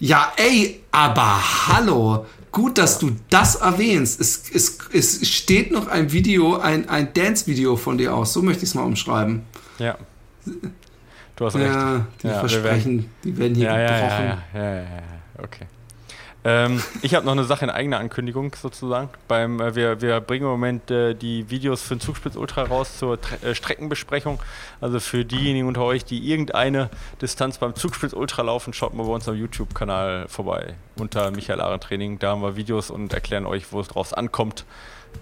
[0.00, 2.26] Ja, ey, aber hallo.
[2.52, 4.20] Gut, dass du das erwähnst.
[4.20, 8.32] Es, es, es steht noch ein Video, ein, ein Dance-Video von dir aus.
[8.32, 9.42] So möchte ich es mal umschreiben.
[9.78, 9.96] Ja.
[11.36, 11.66] Du hast recht.
[11.74, 14.24] Ja, die Ja, Versprechen, werden- die werden hier Ja, gebrochen.
[14.24, 15.66] ja, ja, ja, ja, ja, okay.
[16.46, 19.08] Ähm, ich habe noch eine Sache in eigener Ankündigung sozusagen.
[19.28, 22.98] Beim, äh, wir, wir bringen im Moment äh, die Videos für den Zugspitz Ultra raus
[22.98, 24.38] zur äh, Streckenbesprechung.
[24.80, 26.90] Also für diejenigen unter euch, die irgendeine
[27.22, 31.80] Distanz beim Zugspitz Ultra laufen, schaut mal bei uns am YouTube-Kanal vorbei unter Michael Ahren
[31.80, 32.18] Training.
[32.18, 34.66] Da haben wir Videos und erklären euch, wo es drauf ankommt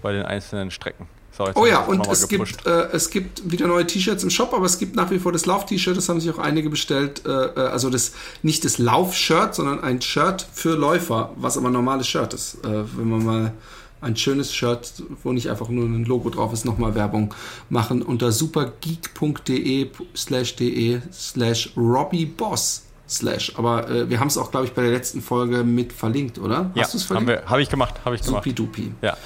[0.01, 1.07] bei den einzelnen Strecken.
[1.37, 2.57] So, jetzt Oh ja, und es gepusht.
[2.57, 5.31] gibt, äh, es gibt wieder neue T-Shirts im Shop, aber es gibt nach wie vor
[5.31, 7.23] das Lauf-T-Shirt, das haben sich auch einige bestellt.
[7.25, 8.11] Äh, äh, also das
[8.43, 12.55] nicht das Lauf-Shirt, sondern ein Shirt für Läufer, was aber ein normales Shirt ist.
[12.63, 13.53] Äh, wenn man mal
[14.01, 14.91] ein schönes Shirt,
[15.23, 17.33] wo nicht einfach nur ein Logo drauf ist, nochmal Werbung
[17.69, 23.53] machen unter supergeek.de slash de slash robbyboss slash.
[23.57, 26.71] Aber äh, wir haben es auch, glaube ich, bei der letzten Folge mit verlinkt, oder?
[26.75, 27.43] ja, Hast du es haben verlinkt?
[27.45, 28.43] wir, habe ich gemacht, habe ich gemacht.
[28.43, 28.91] Supi-dupi.
[29.01, 29.17] Ja,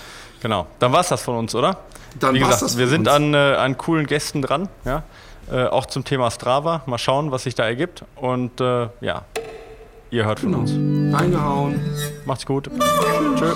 [0.42, 0.68] genau.
[0.80, 1.78] Dann war es das von uns, oder?
[2.20, 3.10] Dann Wie gesagt, das wir sind uns.
[3.16, 5.04] an, äh, an coolen Gästen dran, ja.
[5.52, 6.82] Äh, auch zum Thema Strava.
[6.88, 8.04] Mal schauen, was sich da ergibt.
[8.16, 9.22] Und äh, ja,
[10.10, 10.62] ihr hört von Genau.
[10.64, 11.16] uns.
[11.18, 11.80] Reingehauen.
[12.26, 12.70] Macht's gut.
[13.36, 13.54] Tschö.